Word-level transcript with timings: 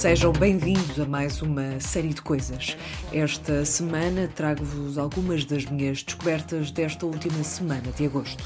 Sejam 0.00 0.32
bem-vindos 0.32 0.98
a 0.98 1.04
mais 1.04 1.42
uma 1.42 1.78
série 1.78 2.14
de 2.14 2.22
coisas. 2.22 2.74
Esta 3.12 3.66
semana 3.66 4.30
trago-vos 4.34 4.96
algumas 4.96 5.44
das 5.44 5.66
minhas 5.66 6.02
descobertas 6.02 6.70
desta 6.70 7.04
última 7.04 7.44
semana 7.44 7.92
de 7.94 8.06
agosto. 8.06 8.42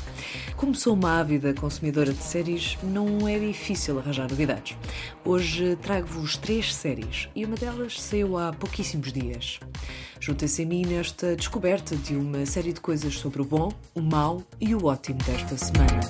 Como 0.57 0.75
sou 0.75 0.95
uma 0.95 1.21
ávida 1.21 1.55
consumidora 1.55 2.13
de 2.13 2.25
séries, 2.25 2.77
não 2.83 3.29
é 3.29 3.39
difícil 3.39 4.01
arranjar 4.01 4.29
novidades. 4.29 4.77
Hoje 5.25 5.77
trago-vos 5.77 6.37
três 6.37 6.75
séries 6.75 7.29
e 7.37 7.45
uma 7.45 7.55
delas 7.55 8.03
saiu 8.03 8.37
há 8.37 8.53
pouquíssimos 8.53 9.13
dias. 9.13 9.61
Juntem-se 10.19 10.65
a 10.65 10.67
mim 10.67 10.85
nesta 10.85 11.37
descoberta 11.37 11.95
de 11.95 12.17
uma 12.17 12.45
série 12.47 12.73
de 12.73 12.81
coisas 12.81 13.15
sobre 13.15 13.41
o 13.41 13.45
bom, 13.45 13.71
o 13.95 14.01
mau 14.01 14.43
e 14.61 14.75
o 14.75 14.87
ótimo 14.87 15.21
desta 15.23 15.57
semana. 15.57 16.01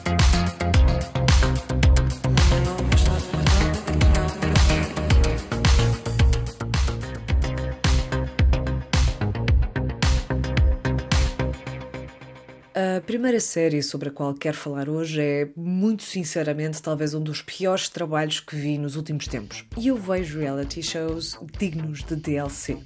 Primeira 13.14 13.38
série 13.38 13.80
sobre 13.80 14.08
a 14.08 14.10
qual 14.12 14.34
quero 14.34 14.56
falar 14.56 14.88
hoje 14.88 15.20
é, 15.22 15.48
muito 15.54 16.02
sinceramente, 16.02 16.82
talvez 16.82 17.14
um 17.14 17.22
dos 17.22 17.42
piores 17.42 17.88
trabalhos 17.88 18.40
que 18.40 18.56
vi 18.56 18.76
nos 18.76 18.96
últimos 18.96 19.28
tempos. 19.28 19.64
E 19.78 19.86
eu 19.86 19.96
vejo 19.96 20.40
reality 20.40 20.82
shows 20.82 21.38
dignos 21.56 22.02
de 22.02 22.16
DLC. 22.16 22.76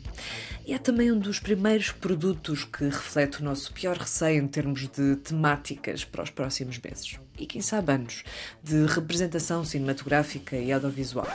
E 0.66 0.75
é 0.75 0.78
também 0.78 1.11
um 1.11 1.19
dos 1.19 1.41
primeiros 1.41 1.92
produtos 1.92 2.62
que 2.62 2.84
reflete 2.84 3.41
o 3.41 3.44
nosso 3.44 3.72
pior 3.72 3.97
receio 3.97 4.42
em 4.42 4.47
termos 4.47 4.86
de 4.86 5.16
temáticas 5.16 6.05
para 6.05 6.25
os 6.25 6.31
próximos 6.31 6.78
meses. 6.78 7.19
E 7.38 7.47
quem 7.47 7.62
sabe 7.62 7.92
anos 7.92 8.22
de 8.62 8.84
representação 8.84 9.64
cinematográfica 9.64 10.58
e 10.58 10.70
audiovisual. 10.70 11.27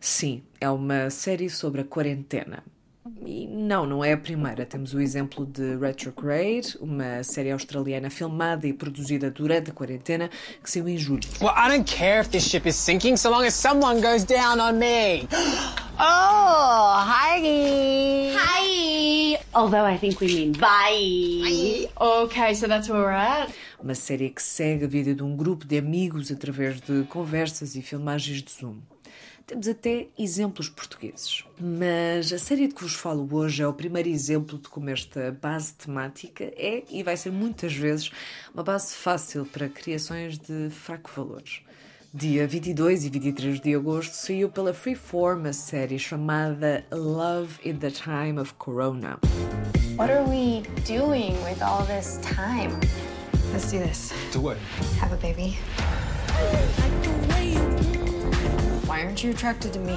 Sim, 0.00 0.44
é 0.60 0.70
uma 0.70 1.10
série 1.10 1.50
sobre 1.50 1.80
a 1.80 1.84
quarentena. 1.84 2.62
E 3.22 3.46
não, 3.46 3.86
não 3.86 4.04
é 4.04 4.12
a 4.12 4.16
primeira. 4.16 4.66
Temos 4.66 4.92
o 4.92 5.00
exemplo 5.00 5.46
de 5.46 5.76
Retrograde, 5.76 6.76
uma 6.80 7.22
série 7.22 7.50
australiana 7.50 8.10
filmada 8.10 8.66
e 8.66 8.72
produzida 8.72 9.30
durante 9.30 9.70
a 9.70 9.72
quarentena, 9.72 10.28
que 10.62 10.70
saiu 10.70 10.88
em 10.88 10.98
julho. 10.98 11.22
Well, 11.40 11.54
I 11.56 11.68
don't 11.68 11.84
care 11.84 12.20
if 12.20 12.28
this 12.28 12.44
ship 12.44 12.68
is 12.68 12.76
sinking 12.76 13.16
so 13.16 13.30
long 13.30 13.46
as 13.46 13.54
someone 13.54 14.00
goes 14.00 14.24
down 14.24 14.60
on 14.60 14.78
me. 14.78 15.28
Oh, 15.96 17.04
hi. 17.06 18.34
Hi. 18.36 19.38
Although 19.54 19.84
I 19.84 19.96
think 19.96 20.20
we 20.20 20.26
mean 20.26 20.52
bye. 20.52 21.88
Okay, 22.00 22.52
so 22.54 22.66
that's 22.66 22.88
where 22.88 22.98
we're 22.98 23.12
at. 23.12 23.52
Uma 23.80 23.94
série 23.94 24.28
que 24.30 24.42
segue 24.42 24.84
a 24.84 24.88
vida 24.88 25.14
de 25.14 25.22
um 25.22 25.36
grupo 25.36 25.64
de 25.64 25.78
amigos 25.78 26.32
através 26.32 26.80
de 26.80 27.04
conversas 27.04 27.76
e 27.76 27.80
filmagens 27.80 28.42
de 28.42 28.50
Zoom. 28.50 28.78
Temos 29.46 29.68
até 29.68 30.06
exemplos 30.18 30.70
portugueses. 30.70 31.44
Mas 31.60 32.32
a 32.32 32.38
série 32.38 32.66
de 32.66 32.74
que 32.74 32.82
vos 32.82 32.94
falo 32.94 33.28
hoje 33.30 33.62
é 33.62 33.68
o 33.68 33.74
primeiro 33.74 34.08
exemplo 34.08 34.58
de 34.58 34.68
como 34.68 34.88
esta 34.88 35.36
base 35.40 35.74
temática 35.74 36.44
é 36.56 36.82
e 36.88 37.02
vai 37.02 37.14
ser 37.14 37.30
muitas 37.30 37.74
vezes 37.74 38.10
uma 38.54 38.62
base 38.62 38.94
fácil 38.94 39.44
para 39.44 39.68
criações 39.68 40.38
de 40.38 40.70
fraco 40.70 41.10
valor. 41.14 41.42
Dia 42.12 42.46
22 42.46 43.04
e 43.04 43.10
23 43.10 43.60
de 43.60 43.74
agosto 43.74 44.12
saiu 44.14 44.48
pela 44.48 44.72
Freeform 44.72 45.46
a 45.46 45.52
série 45.52 45.98
chamada 45.98 46.82
Love 46.90 47.58
in 47.68 47.76
the 47.76 47.90
Time 47.90 48.40
of 48.40 48.54
Corona. 48.54 49.18
What 49.96 50.10
are 50.10 50.24
we 50.24 50.62
doing 50.86 51.34
with 51.44 51.60
all 51.60 51.84
this 51.84 52.18
time? 52.22 52.80
Let's 53.52 53.70
do 53.70 53.78
this. 53.80 54.10
Do 54.32 54.40
what? 54.40 54.58
Have 55.00 55.12
a 55.12 55.16
baby. 55.16 55.58
Why 59.04 59.08
aren't 59.08 59.22
you 59.22 59.32
attracted 59.32 59.74
to 59.74 59.78
me? 59.80 59.92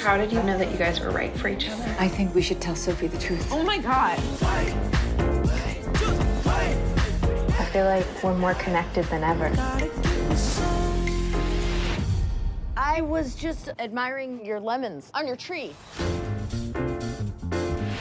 How 0.00 0.16
did 0.16 0.32
you 0.32 0.42
know 0.42 0.56
that 0.56 0.72
you 0.72 0.78
guys 0.78 1.00
were 1.00 1.10
right 1.10 1.36
for 1.36 1.48
each 1.48 1.68
other? 1.68 1.84
I 1.98 2.08
think 2.08 2.34
we 2.34 2.40
should 2.40 2.62
tell 2.62 2.74
Sophie 2.74 3.08
the 3.08 3.18
truth. 3.18 3.46
Oh 3.52 3.62
my 3.62 3.76
god. 3.76 4.18
I 7.60 7.64
feel 7.70 7.84
like 7.84 8.06
we're 8.24 8.38
more 8.38 8.54
connected 8.54 9.04
than 9.10 9.22
ever. 9.22 9.52
I 12.74 13.02
was 13.02 13.34
just 13.34 13.68
admiring 13.78 14.42
your 14.42 14.60
lemons 14.60 15.10
on 15.12 15.26
your 15.26 15.36
tree. 15.36 15.74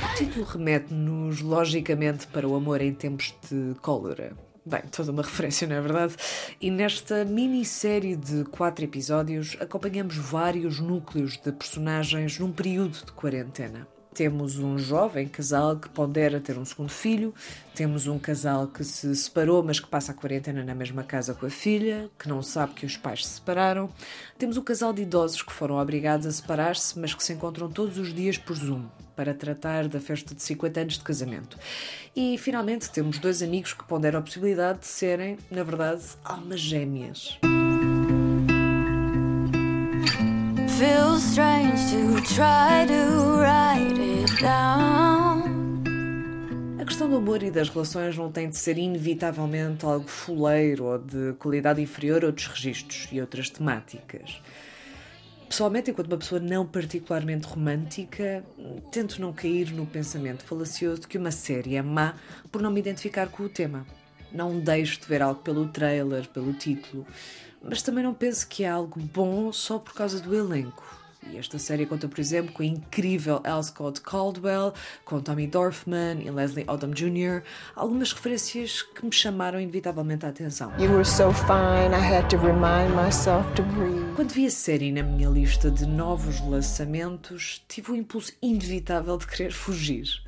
O 0.02 0.16
título 0.16 0.46
remete-nos 0.46 1.42
logicamente 1.42 2.26
para 2.28 2.48
o 2.48 2.56
amor 2.56 2.82
em 2.82 2.94
tempos 2.94 3.34
de 3.52 3.76
cólera. 3.82 4.32
Bem, 4.68 4.82
toda 4.92 5.14
uma 5.14 5.24
referência, 5.24 5.66
não 5.66 5.78
é 5.78 5.82
verdade? 5.82 6.16
E 6.60 6.70
nesta 6.70 7.24
minissérie 7.24 8.18
de 8.18 8.44
quatro 8.44 8.84
episódios 8.84 9.56
acompanhamos 9.62 10.18
vários 10.18 10.82
núcleos 10.82 11.38
de 11.38 11.54
personagens 11.54 12.38
num 12.38 12.52
período 12.52 13.06
de 13.06 13.12
quarentena. 13.14 13.88
Temos 14.14 14.58
um 14.58 14.78
jovem 14.78 15.28
casal 15.28 15.78
que 15.78 15.90
pondera 15.90 16.40
ter 16.40 16.58
um 16.58 16.66
segundo 16.66 16.90
filho, 16.90 17.34
temos 17.76 18.08
um 18.08 18.18
casal 18.18 18.68
que 18.68 18.84
se 18.84 19.16
separou, 19.16 19.62
mas 19.62 19.80
que 19.80 19.88
passa 19.88 20.12
a 20.12 20.16
quarentena 20.16 20.64
na 20.64 20.74
mesma 20.74 21.04
casa 21.04 21.34
com 21.34 21.46
a 21.46 21.50
filha, 21.50 22.10
que 22.18 22.28
não 22.28 22.42
sabe 22.42 22.74
que 22.74 22.86
os 22.86 22.98
pais 22.98 23.26
se 23.26 23.36
separaram. 23.36 23.90
Temos 24.38 24.58
um 24.58 24.64
casal 24.64 24.92
de 24.92 25.04
idosos 25.04 25.44
que 25.44 25.54
foram 25.54 25.78
obrigados 25.78 26.26
a 26.26 26.32
separar-se, 26.32 26.98
mas 26.98 27.14
que 27.14 27.24
se 27.24 27.34
encontram 27.34 27.70
todos 27.70 27.98
os 27.98 28.14
dias 28.14 28.38
por 28.38 28.56
Zoom 28.56 28.86
para 29.16 29.34
tratar 29.34 29.88
da 29.88 30.00
festa 30.00 30.36
de 30.36 30.44
50 30.44 30.80
anos 30.80 30.94
de 30.94 31.04
casamento. 31.04 31.58
E 32.16 32.38
finalmente 32.38 32.90
temos 32.90 33.18
dois 33.20 33.42
amigos 33.42 33.74
que 33.74 33.84
ponderam 33.84 34.20
a 34.20 34.22
possibilidade 34.22 34.80
de 34.80 34.88
serem, 34.88 35.38
na 35.50 35.64
verdade, 35.64 36.04
almas 36.24 36.60
gêmeas. 36.60 37.40
Feels 40.78 41.24
strange 41.24 41.90
to 41.90 42.22
try 42.36 42.86
to 42.86 43.42
write 43.42 44.00
it 44.00 44.40
down. 44.40 45.42
A 46.80 46.86
questão 46.86 47.10
do 47.10 47.16
amor 47.16 47.42
e 47.42 47.50
das 47.50 47.68
relações 47.68 48.16
não 48.16 48.32
tem 48.32 48.48
de 48.48 48.58
ser 48.58 48.78
inevitavelmente 48.78 49.84
algo 49.84 50.08
fuleiro 50.08 50.84
ou 50.84 51.00
de 51.00 51.34
qualidade 51.40 51.82
inferior 51.82 52.24
a 52.24 52.28
outros 52.28 52.46
registros 52.46 53.08
e 53.12 53.20
outras 53.20 53.50
temáticas. 53.50 54.40
Pessoalmente, 55.50 55.90
enquanto 55.90 56.12
uma 56.12 56.18
pessoa 56.20 56.40
não 56.40 56.64
particularmente 56.64 57.48
romântica, 57.48 58.44
tento 58.92 59.20
não 59.20 59.34
cair 59.34 59.72
no 59.72 59.88
pensamento 59.88 60.44
falacioso 60.44 61.02
de 61.02 61.08
que 61.08 61.18
uma 61.18 61.32
série 61.32 61.76
é 61.76 61.82
má 61.82 62.14
por 62.52 62.62
não 62.62 62.70
me 62.70 62.80
identificar 62.80 63.30
com 63.30 63.42
o 63.42 63.50
tema. 63.50 63.84
Não 64.32 64.60
deixo 64.60 65.02
de 65.02 65.08
ver 65.08 65.24
algo 65.24 65.42
pelo 65.42 65.70
trailer, 65.70 66.28
pelo 66.28 66.54
título, 66.54 67.08
mas 67.68 67.82
também 67.82 68.04
não 68.04 68.14
penso 68.14 68.48
que 68.48 68.64
é 68.64 68.70
algo 68.70 69.00
bom 69.00 69.52
só 69.52 69.78
por 69.78 69.94
causa 69.94 70.20
do 70.20 70.34
elenco. 70.34 70.84
E 71.30 71.38
esta 71.38 71.60
série 71.60 71.86
conta, 71.86 72.08
por 72.08 72.20
exemplo, 72.20 72.54
com 72.54 72.64
a 72.64 72.66
incrível 72.66 73.42
L. 73.44 73.62
Scott 73.62 74.00
Caldwell, 74.00 74.74
com 75.04 75.20
Tommy 75.20 75.46
Dorfman 75.46 76.22
e 76.22 76.32
Leslie 76.32 76.66
Odom 76.70 76.92
Jr., 76.92 77.44
algumas 77.76 78.14
referências 78.14 78.82
que 78.82 79.06
me 79.06 79.12
chamaram 79.12 79.60
inevitavelmente 79.60 80.26
a 80.26 80.30
atenção. 80.30 80.72
You 80.80 80.90
were 80.92 81.04
so 81.04 81.34
fine, 81.34 81.94
I 81.94 82.00
had 82.00 82.30
to 82.30 82.38
remind 82.38 82.96
myself 82.96 83.46
to 83.56 83.64
breathe. 83.64 84.16
Quando 84.16 84.32
vi 84.32 84.46
a 84.46 84.52
série 84.52 84.92
na 84.92 85.04
minha 85.04 85.30
lista 85.30 85.70
de 85.70 85.86
novos 85.86 86.40
lançamentos, 86.40 87.62
tive 87.68 87.92
o 87.92 87.96
impulso 87.96 88.32
inevitável 88.42 89.18
de 89.18 89.28
querer 89.28 89.52
fugir. 89.52 90.22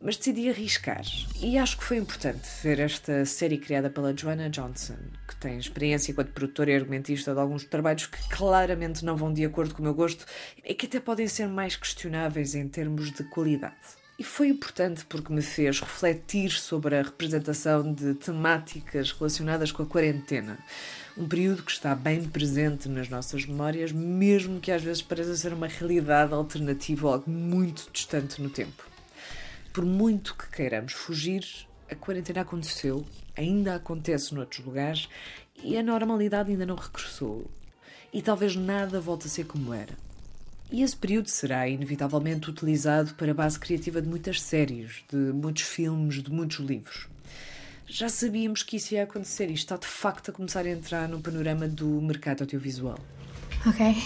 Mas 0.00 0.16
decidi 0.16 0.48
arriscar. 0.48 1.02
E 1.40 1.58
acho 1.58 1.76
que 1.76 1.82
foi 1.82 1.96
importante 1.96 2.48
ver 2.62 2.78
esta 2.78 3.24
série 3.24 3.58
criada 3.58 3.90
pela 3.90 4.16
Joanna 4.16 4.48
Johnson, 4.48 4.96
que 5.26 5.34
tem 5.34 5.58
experiência 5.58 6.12
enquanto 6.12 6.30
produtora 6.30 6.70
e 6.70 6.76
argumentista 6.76 7.34
de 7.34 7.40
alguns 7.40 7.64
trabalhos 7.64 8.06
que 8.06 8.28
claramente 8.28 9.04
não 9.04 9.16
vão 9.16 9.32
de 9.32 9.44
acordo 9.44 9.74
com 9.74 9.80
o 9.80 9.84
meu 9.84 9.94
gosto 9.94 10.24
e 10.64 10.72
que 10.72 10.86
até 10.86 11.00
podem 11.00 11.26
ser 11.26 11.48
mais 11.48 11.74
questionáveis 11.74 12.54
em 12.54 12.68
termos 12.68 13.10
de 13.10 13.24
qualidade. 13.24 13.74
E 14.16 14.24
foi 14.24 14.48
importante 14.48 15.04
porque 15.04 15.32
me 15.32 15.42
fez 15.42 15.80
refletir 15.80 16.50
sobre 16.50 16.96
a 16.96 17.02
representação 17.02 17.92
de 17.92 18.14
temáticas 18.14 19.12
relacionadas 19.12 19.70
com 19.72 19.82
a 19.82 19.86
quarentena. 19.86 20.58
Um 21.16 21.26
período 21.26 21.64
que 21.64 21.70
está 21.70 21.94
bem 21.94 22.24
presente 22.24 22.88
nas 22.88 23.08
nossas 23.08 23.46
memórias, 23.46 23.90
mesmo 23.90 24.60
que 24.60 24.70
às 24.70 24.82
vezes 24.82 25.02
pareça 25.02 25.36
ser 25.36 25.52
uma 25.52 25.66
realidade 25.66 26.34
alternativa 26.34 27.06
ou 27.06 27.12
algo 27.14 27.30
muito 27.30 27.88
distante 27.92 28.40
no 28.40 28.50
tempo. 28.50 28.87
Por 29.72 29.84
muito 29.84 30.34
que 30.34 30.48
queiramos 30.50 30.92
fugir, 30.92 31.44
a 31.90 31.94
quarentena 31.94 32.42
aconteceu, 32.42 33.04
ainda 33.36 33.74
acontece 33.74 34.34
noutros 34.34 34.64
lugares 34.64 35.08
e 35.62 35.76
a 35.76 35.82
normalidade 35.82 36.50
ainda 36.50 36.66
não 36.66 36.76
regressou. 36.76 37.50
E 38.12 38.22
talvez 38.22 38.56
nada 38.56 39.00
volte 39.00 39.26
a 39.26 39.30
ser 39.30 39.44
como 39.44 39.72
era. 39.72 39.94
E 40.70 40.82
esse 40.82 40.96
período 40.96 41.28
será 41.28 41.66
inevitavelmente 41.66 42.50
utilizado 42.50 43.14
para 43.14 43.30
a 43.30 43.34
base 43.34 43.58
criativa 43.58 44.02
de 44.02 44.08
muitas 44.08 44.40
séries, 44.42 45.02
de 45.10 45.16
muitos 45.16 45.62
filmes, 45.62 46.22
de 46.22 46.30
muitos 46.30 46.58
livros. 46.58 47.08
Já 47.86 48.10
sabíamos 48.10 48.62
que 48.62 48.76
isso 48.76 48.92
ia 48.92 49.04
acontecer 49.04 49.48
e 49.48 49.54
está 49.54 49.78
de 49.78 49.86
facto 49.86 50.30
a 50.30 50.34
começar 50.34 50.66
a 50.66 50.70
entrar 50.70 51.08
no 51.08 51.20
panorama 51.20 51.66
do 51.66 51.86
mercado 52.02 52.42
audiovisual. 52.42 52.98
Okay, 53.66 53.96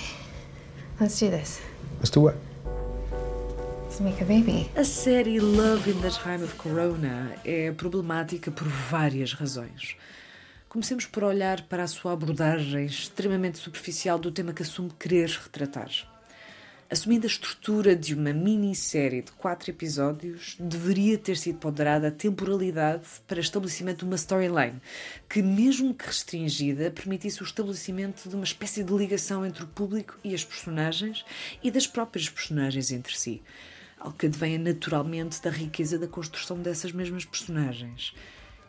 let's 1.00 1.18
do 1.18 1.30
this. 1.30 1.60
Let's 1.98 2.10
do 2.10 2.22
what? 2.22 2.51
Make 4.00 4.22
a 4.22 4.26
baby. 4.26 4.70
A 4.74 4.84
série 4.84 5.38
Love 5.38 5.90
in 5.90 6.00
the 6.00 6.08
Time 6.08 6.42
of 6.42 6.54
Corona 6.54 7.34
é 7.44 7.70
problemática 7.72 8.50
por 8.50 8.66
várias 8.66 9.34
razões. 9.34 9.96
Comecemos 10.68 11.04
por 11.04 11.24
olhar 11.24 11.62
para 11.62 11.82
a 11.82 11.86
sua 11.86 12.12
abordagem 12.12 12.86
extremamente 12.86 13.58
superficial 13.58 14.18
do 14.18 14.32
tema 14.32 14.54
que 14.54 14.62
assume 14.62 14.90
querer 14.98 15.28
retratar. 15.28 15.90
Assumindo 16.90 17.26
a 17.26 17.30
estrutura 17.30 17.94
de 17.94 18.14
uma 18.14 18.32
minissérie 18.32 19.22
de 19.22 19.32
quatro 19.32 19.70
episódios, 19.70 20.56
deveria 20.58 21.18
ter 21.18 21.36
sido 21.36 21.58
ponderada 21.58 22.08
a 22.08 22.10
temporalidade 22.10 23.06
para 23.26 23.40
estabelecimento 23.40 24.00
de 24.00 24.04
uma 24.04 24.16
storyline, 24.16 24.80
que, 25.28 25.42
mesmo 25.42 25.94
que 25.94 26.06
restringida, 26.06 26.90
permitisse 26.90 27.42
o 27.42 27.44
estabelecimento 27.44 28.28
de 28.28 28.34
uma 28.34 28.44
espécie 28.44 28.84
de 28.84 28.92
ligação 28.92 29.44
entre 29.44 29.64
o 29.64 29.68
público 29.68 30.18
e 30.24 30.34
as 30.34 30.44
personagens 30.44 31.24
e 31.62 31.70
das 31.70 31.86
próprias 31.86 32.28
personagens 32.28 32.90
entre 32.90 33.16
si. 33.16 33.42
Algo 34.02 34.18
que 34.18 34.26
advém 34.26 34.58
naturalmente 34.58 35.40
da 35.40 35.48
riqueza 35.48 35.96
da 35.96 36.08
construção 36.08 36.58
dessas 36.58 36.90
mesmas 36.90 37.24
personagens. 37.24 38.12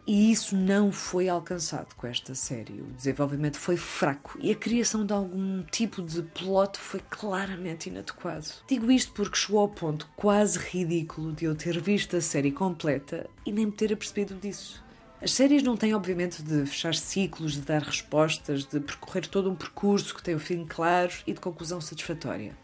E 0.05 0.31
isso 0.31 0.55
não 0.55 0.91
foi 0.91 1.27
alcançado 1.27 1.95
com 1.95 2.05
esta 2.05 2.35
série. 2.35 2.81
O 2.81 2.93
desenvolvimento 2.93 3.57
foi 3.57 3.75
fraco 3.75 4.37
e 4.39 4.51
a 4.51 4.55
criação 4.55 5.03
de 5.03 5.11
algum 5.11 5.63
tipo 5.63 6.03
de 6.03 6.21
plot 6.21 6.77
foi 6.77 6.99
claramente 7.09 7.89
inadequado. 7.89 8.45
Digo 8.67 8.91
isto 8.91 9.11
porque 9.13 9.35
chegou 9.35 9.61
ao 9.61 9.69
ponto 9.69 10.07
quase 10.15 10.59
ridículo 10.59 11.31
de 11.31 11.45
eu 11.45 11.55
ter 11.55 11.81
visto 11.81 12.15
a 12.15 12.21
série 12.21 12.51
completa 12.51 13.27
e 13.43 13.51
nem 13.51 13.65
me 13.65 13.71
ter 13.71 13.91
apercebido 13.91 14.35
disso. 14.35 14.83
As 15.19 15.31
séries 15.31 15.63
não 15.63 15.75
têm, 15.75 15.95
obviamente, 15.95 16.43
de 16.43 16.63
fechar 16.67 16.93
ciclos, 16.93 17.53
de 17.53 17.61
dar 17.61 17.81
respostas, 17.81 18.65
de 18.65 18.79
percorrer 18.79 19.25
todo 19.25 19.49
um 19.49 19.55
percurso 19.55 20.13
que 20.13 20.21
tem 20.21 20.35
um 20.35 20.39
fim 20.39 20.63
claro 20.63 21.11
e 21.25 21.33
de 21.33 21.39
conclusão 21.39 21.81
satisfatória. 21.81 22.55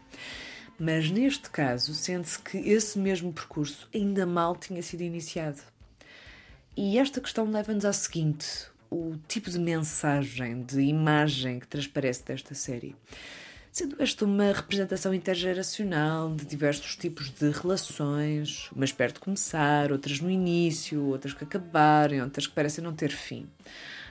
Mas 0.82 1.10
neste 1.10 1.50
caso, 1.50 1.92
sente-se 1.92 2.38
que 2.38 2.56
esse 2.56 2.98
mesmo 2.98 3.30
percurso 3.34 3.86
ainda 3.94 4.24
mal 4.24 4.56
tinha 4.56 4.82
sido 4.82 5.02
iniciado. 5.02 5.60
E 6.74 6.98
esta 6.98 7.20
questão 7.20 7.50
leva-nos 7.50 7.84
ao 7.84 7.92
seguinte: 7.92 8.66
o 8.90 9.14
tipo 9.28 9.50
de 9.50 9.58
mensagem, 9.58 10.62
de 10.62 10.80
imagem 10.80 11.60
que 11.60 11.66
transparece 11.66 12.24
desta 12.24 12.54
série. 12.54 12.96
Sendo 13.70 14.02
esta 14.02 14.24
uma 14.24 14.52
representação 14.52 15.12
intergeracional 15.12 16.34
de 16.34 16.46
diversos 16.46 16.96
tipos 16.96 17.28
de 17.28 17.50
relações, 17.50 18.70
umas 18.74 18.90
perto 18.90 19.16
de 19.16 19.20
começar, 19.20 19.92
outras 19.92 20.18
no 20.18 20.30
início, 20.30 21.04
outras 21.04 21.34
que 21.34 21.44
acabarem, 21.44 22.22
outras 22.22 22.46
que 22.46 22.54
parecem 22.54 22.82
não 22.82 22.94
ter 22.94 23.10
fim. 23.10 23.46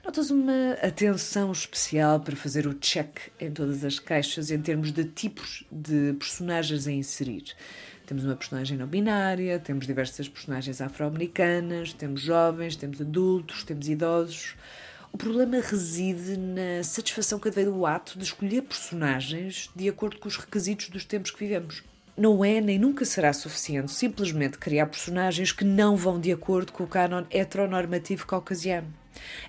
Notas 0.04 0.32
uma 0.32 0.74
atenção 0.82 1.52
especial 1.52 2.22
para 2.22 2.36
fazer 2.36 2.66
o 2.66 2.74
check 2.74 3.20
em 3.40 3.52
todas 3.52 3.84
as 3.84 4.00
caixas 4.00 4.50
em 4.50 4.62
termos 4.62 4.94
de 4.94 5.04
tipos 5.04 5.66
de 5.70 6.14
personagens 6.14 6.88
a 6.88 6.92
inserir. 6.92 7.44
Temos 8.06 8.24
uma 8.24 8.36
personagem 8.36 8.78
não 8.78 8.88
binária, 8.88 9.60
temos 9.60 9.86
diversas 9.86 10.30
personagens 10.30 10.80
afro-americanas, 10.80 11.92
temos 11.92 12.22
jovens, 12.22 12.78
temos 12.78 13.02
adultos, 13.02 13.64
temos 13.64 13.90
idosos. 13.90 14.56
O 15.12 15.18
problema 15.18 15.60
reside 15.60 16.38
na 16.38 16.82
satisfação 16.82 17.38
que 17.38 17.50
advém 17.50 17.66
do 17.66 17.86
ato 17.86 18.18
de 18.18 18.24
escolher 18.24 18.62
personagens 18.62 19.70
de 19.76 19.90
acordo 19.90 20.18
com 20.18 20.30
os 20.30 20.38
requisitos 20.38 20.88
dos 20.90 21.04
tempos 21.04 21.30
que 21.30 21.40
vivemos. 21.40 21.84
Não 22.16 22.44
é 22.44 22.62
nem 22.62 22.80
nunca 22.80 23.04
será 23.04 23.34
suficiente 23.34 23.92
simplesmente 23.92 24.58
criar 24.58 24.88
personagens 24.88 25.52
que 25.52 25.66
não 25.66 25.98
vão 25.98 26.20
de 26.20 26.32
acordo 26.32 26.72
com 26.72 26.86
o 26.86 26.88
canon 26.88 27.26
heteronormativo 27.30 28.26
caucasiano. 28.26 28.94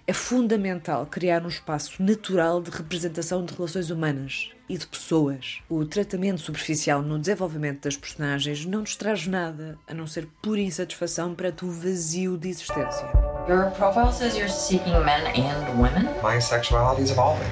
É 0.06 0.12
fundamental 0.12 1.06
criar 1.06 1.44
um 1.44 1.48
espaço 1.48 2.02
natural 2.02 2.60
de 2.60 2.70
representação 2.70 3.44
de 3.44 3.54
relações 3.54 3.90
humanas 3.90 4.50
e 4.68 4.78
de 4.78 4.86
pessoas. 4.86 5.60
O 5.68 5.84
tratamento 5.84 6.40
superficial 6.40 7.02
no 7.02 7.18
desenvolvimento 7.18 7.82
das 7.82 7.96
personagens 7.96 8.64
não 8.64 8.80
nos 8.80 8.96
traz 8.96 9.26
nada, 9.26 9.78
a 9.86 9.92
não 9.92 10.06
ser 10.06 10.28
pura 10.40 10.60
insatisfação 10.60 11.34
perante 11.34 11.64
o 11.64 11.70
vazio 11.70 12.38
de 12.38 12.48
existência. 12.48 13.06
Your 13.48 13.70
profile 13.72 14.12
says 14.12 14.36
you're 14.36 14.48
seeking 14.48 14.92
men 15.04 15.26
and 15.36 15.76
women? 15.76 16.04
My 16.22 16.40
sexuality 16.40 17.02
is 17.02 17.10
evolving. 17.10 17.48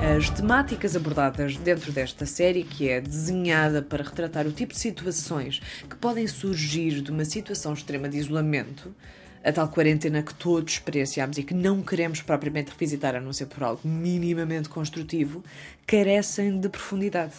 As 0.00 0.30
temáticas 0.30 0.96
abordadas 0.96 1.58
dentro 1.58 1.92
desta 1.92 2.24
série, 2.24 2.64
que 2.64 2.88
é 2.88 3.02
desenhada 3.02 3.82
para 3.82 4.02
retratar 4.02 4.46
o 4.46 4.50
tipo 4.50 4.72
de 4.72 4.78
situações 4.78 5.60
que 5.90 5.94
podem 5.94 6.26
surgir 6.26 7.02
de 7.02 7.10
uma 7.10 7.26
situação 7.26 7.74
extrema 7.74 8.08
de 8.08 8.16
isolamento, 8.16 8.94
a 9.42 9.52
tal 9.52 9.68
quarentena 9.68 10.22
que 10.22 10.34
todos 10.34 10.74
experienciamos 10.74 11.38
e 11.38 11.42
que 11.42 11.54
não 11.54 11.82
queremos 11.82 12.20
propriamente 12.20 12.70
revisitar, 12.70 13.14
a 13.14 13.20
não 13.20 13.32
ser 13.32 13.46
por 13.46 13.62
algo 13.62 13.80
minimamente 13.84 14.68
construtivo, 14.68 15.42
carecem 15.86 16.58
de 16.60 16.68
profundidade. 16.68 17.34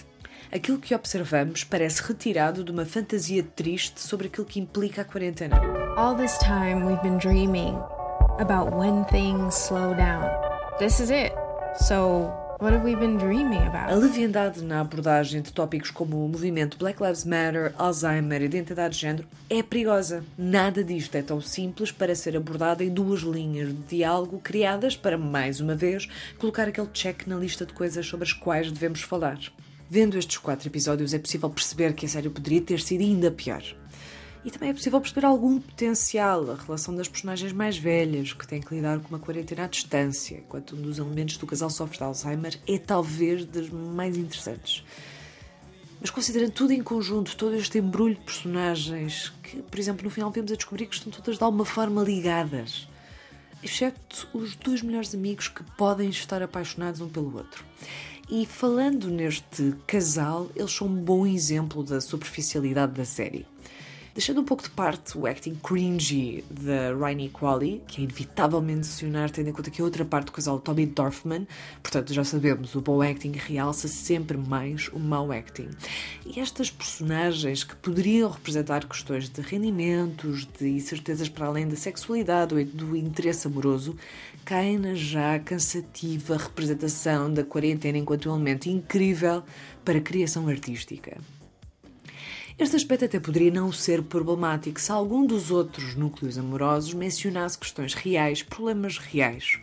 Aquilo 0.51 0.79
que 0.79 0.93
observamos 0.93 1.63
parece 1.63 2.01
retirado 2.03 2.63
de 2.63 2.71
uma 2.71 2.85
fantasia 2.85 3.43
triste 3.43 4.01
sobre 4.01 4.27
aquilo 4.27 4.45
que 4.45 4.59
implica 4.59 5.01
a 5.01 5.05
quarentena. 5.05 5.57
All 5.95 6.15
this 6.15 6.37
time 6.39 6.85
we've 6.85 7.01
been 7.01 7.17
dreaming 7.17 7.77
about 8.39 8.75
when 8.75 9.05
things 9.05 9.55
slow 9.55 9.93
down. 9.93 10.29
This 10.79 10.99
is 10.99 11.09
it. 11.09 11.33
So, 11.75 12.40
What 12.61 12.75
have 12.75 12.85
we 12.85 12.95
been 12.95 13.17
dreaming 13.17 13.65
about? 13.65 13.91
A 13.91 13.95
leviandade 13.95 14.61
na 14.63 14.81
abordagem 14.81 15.41
de 15.41 15.51
tópicos 15.51 15.89
como 15.89 16.23
o 16.23 16.29
movimento 16.29 16.77
Black 16.77 17.01
Lives 17.01 17.25
Matter, 17.25 17.73
Alzheimer 17.75 18.39
e 18.39 18.45
identidade 18.45 18.93
de 18.93 19.01
género 19.01 19.27
é 19.49 19.63
perigosa. 19.63 20.23
Nada 20.37 20.83
disto 20.83 21.15
é 21.15 21.23
tão 21.23 21.41
simples 21.41 21.91
para 21.91 22.13
ser 22.13 22.37
abordado 22.37 22.83
em 22.83 22.89
duas 22.93 23.21
linhas 23.21 23.69
de 23.69 23.97
diálogo 23.97 24.39
criadas 24.39 24.95
para, 24.95 25.17
mais 25.17 25.59
uma 25.59 25.73
vez, 25.73 26.07
colocar 26.37 26.67
aquele 26.67 26.89
check 26.93 27.25
na 27.25 27.35
lista 27.35 27.65
de 27.65 27.73
coisas 27.73 28.05
sobre 28.05 28.27
as 28.27 28.33
quais 28.33 28.71
devemos 28.71 29.01
falar. 29.01 29.39
Vendo 29.89 30.15
estes 30.15 30.37
quatro 30.37 30.69
episódios, 30.69 31.15
é 31.15 31.17
possível 31.17 31.49
perceber 31.49 31.93
que 31.93 32.05
a 32.05 32.09
série 32.09 32.29
poderia 32.29 32.61
ter 32.61 32.79
sido 32.79 33.01
ainda 33.01 33.31
pior. 33.31 33.63
E 34.43 34.49
também 34.49 34.69
é 34.71 34.73
possível 34.73 34.99
perceber 34.99 35.25
algum 35.25 35.59
potencial, 35.59 36.49
a 36.51 36.55
relação 36.55 36.95
das 36.95 37.07
personagens 37.07 37.53
mais 37.53 37.77
velhas, 37.77 38.33
que 38.33 38.47
têm 38.47 38.59
que 38.59 38.73
lidar 38.73 38.99
com 38.99 39.09
uma 39.09 39.19
quarentena 39.19 39.65
à 39.65 39.67
distância, 39.67 40.37
enquanto 40.37 40.75
um 40.75 40.81
dos 40.81 40.97
elementos 40.97 41.37
do 41.37 41.45
casal 41.45 41.69
sofre 41.69 41.97
de 41.97 42.03
Alzheimer 42.03 42.59
é 42.67 42.77
talvez 42.79 43.45
das 43.45 43.69
mais 43.69 44.17
interessantes. 44.17 44.83
Mas 45.99 46.09
considerando 46.09 46.51
tudo 46.51 46.73
em 46.73 46.81
conjunto, 46.81 47.37
todo 47.37 47.55
este 47.55 47.77
embrulho 47.77 48.15
de 48.15 48.21
personagens, 48.21 49.31
que, 49.43 49.61
por 49.61 49.79
exemplo, 49.79 50.03
no 50.03 50.09
final 50.09 50.31
vemos 50.31 50.51
a 50.51 50.55
descobrir 50.55 50.87
que 50.87 50.95
estão 50.95 51.11
todas 51.11 51.37
de 51.37 51.43
alguma 51.43 51.63
forma 51.63 52.01
ligadas, 52.01 52.87
exceto 53.61 54.27
os 54.33 54.55
dois 54.55 54.81
melhores 54.81 55.13
amigos 55.13 55.47
que 55.47 55.63
podem 55.77 56.09
estar 56.09 56.41
apaixonados 56.41 56.99
um 57.01 57.07
pelo 57.07 57.37
outro. 57.37 57.63
E 58.27 58.47
falando 58.47 59.09
neste 59.09 59.75
casal, 59.85 60.49
eles 60.55 60.71
são 60.71 60.87
um 60.87 61.03
bom 61.03 61.27
exemplo 61.27 61.83
da 61.83 62.01
superficialidade 62.01 62.93
da 62.93 63.05
série. 63.05 63.45
Deixando 64.13 64.41
um 64.41 64.43
pouco 64.43 64.61
de 64.61 64.69
parte 64.69 65.17
o 65.17 65.25
acting 65.25 65.55
cringy 65.55 66.43
da 66.49 66.93
Rainy 66.99 67.29
Qualley, 67.29 67.81
que 67.87 68.01
é 68.01 68.03
inevitavelmente 68.03 68.79
mencionar, 68.79 69.29
tendo 69.29 69.49
em 69.49 69.53
conta 69.53 69.71
que 69.71 69.81
a 69.81 69.85
outra 69.85 70.03
parte 70.03 70.25
do 70.25 70.31
casal 70.33 70.59
Tommy 70.59 70.85
Dorfman, 70.85 71.47
portanto 71.81 72.13
já 72.13 72.23
sabemos, 72.25 72.75
o 72.75 72.81
bom 72.81 73.01
acting 73.01 73.31
realça 73.31 73.87
sempre 73.87 74.37
mais 74.37 74.89
o 74.89 74.99
mau 74.99 75.31
acting. 75.31 75.69
E 76.25 76.41
estas 76.41 76.69
personagens 76.69 77.63
que 77.63 77.73
poderiam 77.77 78.29
representar 78.29 78.85
questões 78.85 79.29
de 79.29 79.39
rendimentos, 79.39 80.45
de 80.59 80.67
incertezas 80.67 81.29
para 81.29 81.47
além 81.47 81.67
da 81.69 81.77
sexualidade 81.77 82.53
ou 82.53 82.65
do 82.65 82.97
interesse 82.97 83.47
amoroso, 83.47 83.95
caem 84.43 84.77
na 84.77 84.93
já 84.93 85.39
cansativa 85.39 86.35
representação 86.35 87.33
da 87.33 87.45
quarentena 87.45 87.97
enquanto 87.97 88.27
elemento 88.27 88.67
incrível 88.67 89.41
para 89.85 89.99
a 89.99 90.01
criação 90.01 90.49
artística. 90.49 91.17
Este 92.61 92.75
aspecto 92.75 93.05
até 93.05 93.19
poderia 93.19 93.49
não 93.49 93.71
ser 93.71 94.03
problemático 94.03 94.79
se 94.79 94.91
algum 94.91 95.25
dos 95.25 95.49
outros 95.49 95.95
núcleos 95.95 96.37
amorosos 96.37 96.93
mencionasse 96.93 97.57
questões 97.57 97.95
reais, 97.95 98.43
problemas 98.43 98.99
reais. 98.99 99.57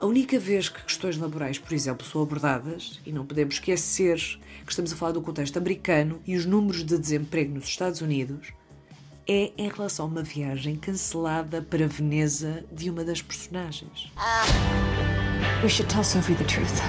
A 0.00 0.04
única 0.04 0.36
vez 0.36 0.68
que 0.68 0.82
questões 0.82 1.16
laborais, 1.16 1.60
por 1.60 1.72
exemplo, 1.72 2.04
são 2.04 2.20
abordadas, 2.20 3.00
e 3.06 3.12
não 3.12 3.24
podemos 3.24 3.54
esquecer 3.54 4.16
que 4.66 4.72
estamos 4.72 4.92
a 4.92 4.96
falar 4.96 5.12
do 5.12 5.22
contexto 5.22 5.58
americano 5.58 6.20
e 6.26 6.34
os 6.36 6.44
números 6.44 6.82
de 6.82 6.98
desemprego 6.98 7.54
nos 7.54 7.66
Estados 7.66 8.00
Unidos, 8.00 8.48
é 9.28 9.52
em 9.56 9.68
relação 9.68 10.06
a 10.06 10.08
uma 10.08 10.22
viagem 10.24 10.74
cancelada 10.74 11.62
para 11.62 11.86
Veneza 11.86 12.64
de 12.72 12.90
uma 12.90 13.04
das 13.04 13.22
personagens. 13.22 14.10
We 15.62 15.68
should 15.68 15.88
tell 15.88 16.02
Sophie 16.02 16.34
the 16.34 16.42
truth. 16.42 16.82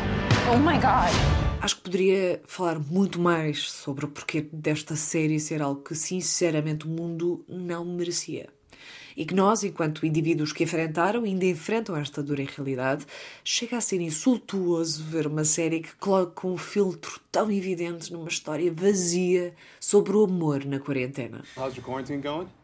Oh 0.51 0.57
my 0.57 0.79
god. 0.79 1.44
Acho 1.65 1.77
que 1.77 1.81
poderia 1.81 2.41
falar 2.45 2.77
muito 2.77 3.19
mais 3.19 3.71
sobre 3.71 4.05
o 4.05 4.07
porquê 4.07 4.47
desta 4.53 4.95
série 4.95 5.39
ser 5.39 5.63
algo 5.63 5.81
que, 5.81 5.95
sinceramente, 5.95 6.85
o 6.85 6.87
mundo 6.87 7.43
não 7.49 7.83
merecia. 7.83 8.49
E 9.17 9.25
que 9.25 9.33
nós, 9.33 9.63
enquanto 9.63 10.05
indivíduos 10.05 10.53
que 10.53 10.63
enfrentaram 10.63 11.25
e 11.25 11.29
ainda 11.29 11.45
enfrentam 11.45 11.97
esta 11.97 12.21
dura 12.21 12.45
realidade, 12.55 13.07
chega 13.43 13.77
a 13.77 13.81
ser 13.81 13.99
insultuoso 13.99 15.03
ver 15.05 15.25
uma 15.25 15.43
série 15.43 15.79
que 15.79 15.95
coloca 15.95 16.45
um 16.45 16.55
filtro 16.55 17.19
tão 17.31 17.49
evidente 17.49 18.13
numa 18.13 18.29
história 18.29 18.71
vazia 18.71 19.51
sobre 19.79 20.15
o 20.15 20.23
amor 20.23 20.63
na 20.65 20.79
quarentena. 20.79 21.43
How's 21.57 21.75
your 21.75 21.83
quarantine 21.83 22.21
going? 22.21 22.47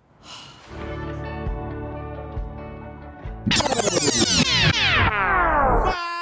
Ah! 5.14 6.21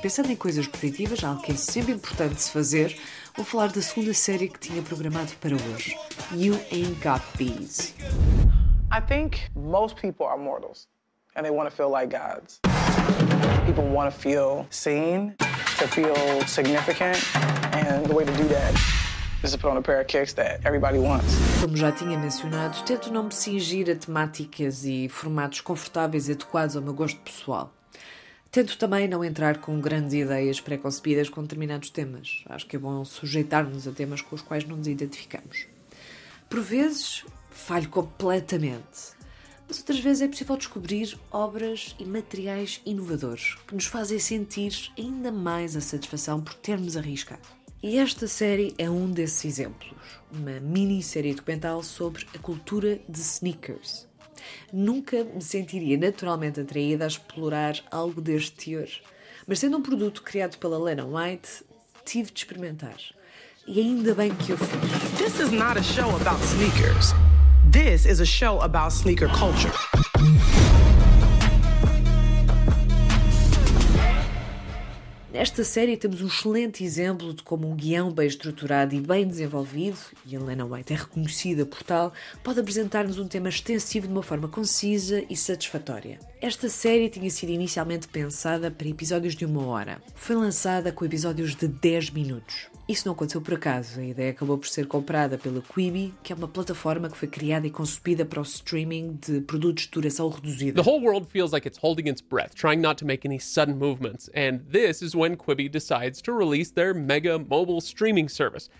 Pensando 0.00 0.30
em 0.30 0.36
coisas 0.36 0.66
positivas, 0.66 1.22
algo 1.24 1.42
que 1.42 1.52
é 1.52 1.56
sempre 1.56 1.92
importante 1.92 2.40
se 2.40 2.50
fazer, 2.50 2.96
vou 3.36 3.44
falar 3.44 3.68
da 3.68 3.82
segunda 3.82 4.14
série 4.14 4.48
que 4.48 4.58
tinha 4.58 4.82
programado 4.82 5.32
para 5.40 5.54
hoje. 5.54 5.96
You 6.32 6.54
Ain't 6.72 6.94
Got 7.02 7.22
Bees. 7.36 7.94
I 8.90 9.00
think 9.00 9.38
most 9.54 10.00
people 10.00 10.26
are 10.26 10.38
mortals 10.38 10.88
and 11.36 11.42
they 11.42 11.50
want 11.50 11.68
to 11.68 11.74
feel 11.76 11.90
like 11.90 12.08
gods. 12.08 12.60
People 13.66 13.84
want 13.84 14.12
to 14.12 14.18
feel 14.18 14.66
seen, 14.70 15.34
to 15.78 15.86
feel 15.88 16.14
significant, 16.46 17.18
and 17.74 18.06
the 18.06 18.14
way 18.14 18.24
to 18.24 18.32
do 18.32 18.48
that 18.48 18.74
is 19.42 19.52
to 19.52 19.58
put 19.58 19.70
on 19.70 19.76
a 19.76 19.82
pair 19.82 20.00
of 20.00 20.06
kicks 20.06 20.32
that 20.34 20.60
everybody 20.64 20.98
wants. 20.98 21.36
Como 21.60 21.76
já 21.76 21.92
tinha 21.92 22.18
mencionado, 22.18 22.82
tento 22.84 23.12
não 23.12 23.24
me 23.24 23.32
cingir 23.32 23.90
a 23.90 23.94
temáticas 23.94 24.84
e 24.84 25.08
formatos 25.08 25.60
confortáveis 25.60 26.28
e 26.28 26.32
adequados 26.32 26.76
ao 26.76 26.82
meu 26.82 26.94
gosto 26.94 27.20
pessoal. 27.20 27.72
Tento 28.50 28.78
também 28.78 29.06
não 29.06 29.22
entrar 29.22 29.58
com 29.58 29.78
grandes 29.78 30.14
ideias 30.14 30.58
pré-concebidas 30.58 31.28
com 31.28 31.42
determinados 31.42 31.90
temas. 31.90 32.42
Acho 32.46 32.66
que 32.66 32.76
é 32.76 32.78
bom 32.78 33.04
sujeitar-nos 33.04 33.86
a 33.86 33.92
temas 33.92 34.22
com 34.22 34.34
os 34.34 34.40
quais 34.40 34.64
não 34.64 34.76
nos 34.76 34.88
identificamos. 34.88 35.66
Por 36.48 36.60
vezes, 36.60 37.26
falho 37.50 37.90
completamente. 37.90 39.18
Mas 39.68 39.80
outras 39.80 40.00
vezes 40.00 40.22
é 40.22 40.28
possível 40.28 40.56
descobrir 40.56 41.18
obras 41.30 41.94
e 41.98 42.06
materiais 42.06 42.80
inovadores 42.86 43.54
que 43.66 43.74
nos 43.74 43.84
fazem 43.84 44.18
sentir 44.18 44.90
ainda 44.96 45.30
mais 45.30 45.76
a 45.76 45.82
satisfação 45.82 46.40
por 46.40 46.54
termos 46.54 46.96
arriscado. 46.96 47.46
E 47.82 47.98
esta 47.98 48.26
série 48.26 48.74
é 48.78 48.88
um 48.88 49.10
desses 49.10 49.44
exemplos. 49.44 49.92
Uma 50.32 50.58
minissérie 50.58 51.34
documental 51.34 51.82
sobre 51.82 52.26
a 52.34 52.38
cultura 52.38 52.98
de 53.06 53.20
sneakers. 53.20 54.07
Nunca 54.72 55.24
me 55.24 55.40
sentiria 55.40 55.96
naturalmente 55.96 56.60
atraída 56.60 57.04
a 57.04 57.08
explorar 57.08 57.80
algo 57.90 58.20
deste 58.20 58.52
teor. 58.52 58.88
Mas 59.46 59.58
sendo 59.58 59.78
um 59.78 59.82
produto 59.82 60.22
criado 60.22 60.58
pela 60.58 60.78
Lena 60.78 61.04
White, 61.04 61.64
tive 62.04 62.30
de 62.30 62.40
experimentar. 62.40 62.96
E 63.66 63.80
ainda 63.80 64.14
bem 64.14 64.34
que 64.34 64.52
eu 64.52 64.58
fiz. 64.58 65.18
This 65.18 65.40
is 65.40 65.50
not 65.50 65.78
a 65.78 65.82
show 65.82 66.08
about 66.16 66.42
sneakers. 66.42 67.12
This 67.70 68.06
is 68.06 68.20
a 68.20 68.26
show 68.26 68.60
about 68.62 68.92
sneaker 68.92 69.28
culture. 69.28 69.72
Nesta 75.30 75.62
série 75.62 75.98
temos 75.98 76.22
um 76.22 76.26
excelente 76.26 76.82
exemplo 76.82 77.34
de 77.34 77.42
como 77.42 77.70
um 77.70 77.76
guião 77.76 78.10
bem 78.10 78.26
estruturado 78.26 78.94
e 78.94 79.00
bem 79.00 79.28
desenvolvido, 79.28 79.98
e 80.24 80.34
Helena 80.34 80.64
White 80.64 80.94
é 80.94 80.96
reconhecida 80.96 81.66
por 81.66 81.82
tal, 81.82 82.14
pode 82.42 82.60
apresentar-nos 82.60 83.18
um 83.18 83.28
tema 83.28 83.50
extensivo 83.50 84.06
de 84.06 84.12
uma 84.14 84.22
forma 84.22 84.48
concisa 84.48 85.22
e 85.28 85.36
satisfatória. 85.36 86.18
Esta 86.40 86.70
série 86.70 87.10
tinha 87.10 87.28
sido 87.28 87.50
inicialmente 87.50 88.08
pensada 88.08 88.70
para 88.70 88.88
episódios 88.88 89.36
de 89.36 89.44
uma 89.44 89.66
hora. 89.66 90.00
Foi 90.14 90.34
lançada 90.34 90.90
com 90.92 91.04
episódios 91.04 91.54
de 91.54 91.68
10 91.68 92.10
minutos. 92.10 92.77
Isso 92.88 93.06
não 93.06 93.12
aconteceu 93.12 93.42
por 93.42 93.52
acaso. 93.52 94.00
A 94.00 94.04
ideia 94.04 94.30
acabou 94.30 94.56
por 94.56 94.66
ser 94.66 94.86
comprada 94.86 95.36
pela 95.36 95.60
Quibi, 95.60 96.14
que 96.22 96.32
é 96.32 96.36
uma 96.36 96.48
plataforma 96.48 97.10
que 97.10 97.18
foi 97.18 97.28
criada 97.28 97.66
e 97.66 97.70
concebida 97.70 98.24
para 98.24 98.40
o 98.40 98.42
streaming 98.42 99.18
de 99.20 99.42
produtos 99.42 99.84
de 99.84 99.90
duração 99.90 100.30
reduzida. 100.30 100.82
The 100.82 100.90
whole 100.90 101.04
world 101.04 101.28
feels 101.30 101.52
like 101.52 101.68
it's 101.68 101.78
holding 101.78 102.08
its 102.08 102.22
breath, 102.22 102.54
trying 102.54 102.80
not 102.80 102.96
to 103.00 103.04
make 103.04 103.28
any 103.28 103.38
sudden 103.38 103.76
movements, 103.76 104.30
and 104.34 104.60
this 104.72 105.02
is 105.02 105.14
when 105.14 105.36
Quibi 105.36 105.68
decides 105.70 106.22
to 106.22 106.32
release 106.32 106.72
their 106.72 106.94
mega 106.94 107.38
mobile 107.38 107.82
streaming 107.82 108.26
service. 108.26 108.70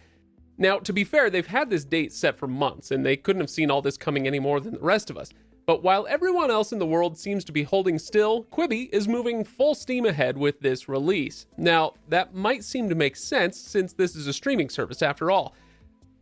Now, 0.56 0.78
to 0.78 0.92
be 0.92 1.04
fair, 1.04 1.28
they've 1.28 1.46
had 1.46 1.68
this 1.68 1.84
date 1.84 2.12
set 2.14 2.38
for 2.38 2.48
months, 2.48 2.90
and 2.90 3.04
they 3.04 3.16
couldn't 3.16 3.42
have 3.42 3.50
seen 3.50 3.70
all 3.70 3.82
this 3.82 3.98
coming 3.98 4.26
any 4.26 4.40
more 4.40 4.58
than 4.58 4.72
the 4.72 4.80
rest 4.80 5.10
of 5.10 5.18
us. 5.18 5.28
But 5.68 5.82
while 5.82 6.06
everyone 6.08 6.50
else 6.50 6.72
in 6.72 6.78
the 6.78 6.86
world 6.86 7.18
seems 7.18 7.44
to 7.44 7.52
be 7.52 7.62
holding 7.62 7.98
still, 7.98 8.44
Quibi 8.44 8.88
is 8.90 9.06
moving 9.06 9.44
full 9.44 9.74
steam 9.74 10.06
ahead 10.06 10.38
with 10.38 10.60
this 10.60 10.88
release. 10.88 11.44
Now, 11.58 11.92
that 12.08 12.34
might 12.34 12.64
seem 12.64 12.88
to 12.88 12.94
make 12.94 13.16
sense 13.16 13.58
since 13.58 13.92
this 13.92 14.16
is 14.16 14.26
a 14.26 14.32
streaming 14.32 14.70
service 14.70 15.02
after 15.02 15.30
all. 15.30 15.52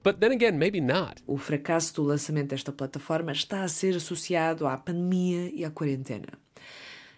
But 0.03 0.19
then 0.19 0.33
again, 0.33 0.59
maybe 0.59 0.81
not. 0.81 1.23
O 1.29 1.37
fracasso 1.37 1.95
do 1.95 2.03
lançamento 2.03 2.49
desta 2.49 2.73
plataforma 2.73 3.31
está 3.31 3.63
a 3.63 3.69
ser 3.69 3.95
associado 3.95 4.67
à 4.67 4.77
pandemia 4.77 5.49
e 5.55 5.65
à 5.65 5.71
quarentena. 5.71 6.27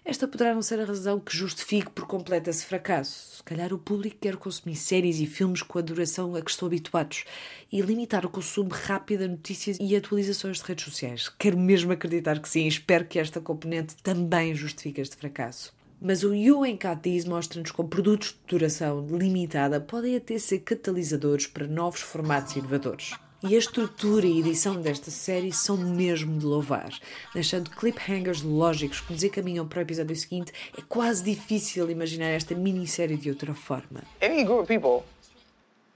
Esta 0.08 0.26
poderá 0.26 0.54
não 0.54 0.62
ser 0.62 0.80
a 0.80 0.86
razão 0.86 1.20
que 1.20 1.36
justifique 1.36 1.90
por 1.90 2.06
completo 2.06 2.48
esse 2.48 2.64
fracasso. 2.64 3.36
Se 3.36 3.42
calhar 3.42 3.74
o 3.74 3.78
público 3.78 4.16
quer 4.18 4.36
consumir 4.36 4.74
séries 4.74 5.20
e 5.20 5.26
filmes 5.26 5.60
com 5.60 5.78
a 5.78 5.82
duração 5.82 6.34
a 6.34 6.40
que 6.40 6.50
estão 6.50 6.66
habituados 6.66 7.26
e 7.70 7.82
limitar 7.82 8.24
o 8.24 8.30
consumo 8.30 8.70
rápido 8.70 9.24
de 9.24 9.28
notícias 9.28 9.76
e 9.78 9.94
atualizações 9.94 10.56
de 10.56 10.64
redes 10.64 10.86
sociais. 10.86 11.28
Quero 11.38 11.58
mesmo 11.58 11.92
acreditar 11.92 12.40
que 12.40 12.48
sim 12.48 12.64
e 12.64 12.68
espero 12.68 13.04
que 13.04 13.18
esta 13.18 13.38
componente 13.38 13.96
também 14.02 14.54
justifique 14.54 15.02
este 15.02 15.14
fracasso. 15.14 15.74
Mas 16.00 16.24
o 16.24 16.32
Cadiz 16.78 17.26
mostra-nos 17.26 17.70
como 17.70 17.90
produtos 17.90 18.30
de 18.30 18.38
duração 18.46 19.06
limitada 19.10 19.78
podem 19.78 20.16
até 20.16 20.38
ser 20.38 20.60
catalisadores 20.60 21.46
para 21.46 21.66
novos 21.66 22.00
formatos 22.00 22.56
inovadores. 22.56 23.12
E 23.40 23.54
a 23.54 23.58
estrutura 23.58 24.26
e 24.26 24.40
edição 24.40 24.80
desta 24.80 25.12
série 25.12 25.52
são 25.52 25.76
mesmo 25.76 26.40
de 26.40 26.44
louvar, 26.44 26.90
deixando 27.32 27.70
cliffhangers 27.70 28.42
lógicos 28.42 29.00
que 29.00 29.12
nos 29.12 29.22
encaminham 29.22 29.64
para 29.64 29.78
o 29.78 29.82
episódio 29.82 30.16
seguinte. 30.16 30.52
É 30.76 30.82
quase 30.88 31.22
difícil 31.22 31.88
imaginar 31.88 32.30
esta 32.30 32.52
minissérie 32.56 33.16
de 33.16 33.30
outra 33.30 33.54
forma. 33.54 34.02
Any 34.20 34.42
group 34.42 34.62
of 34.62 34.66
people 34.66 35.04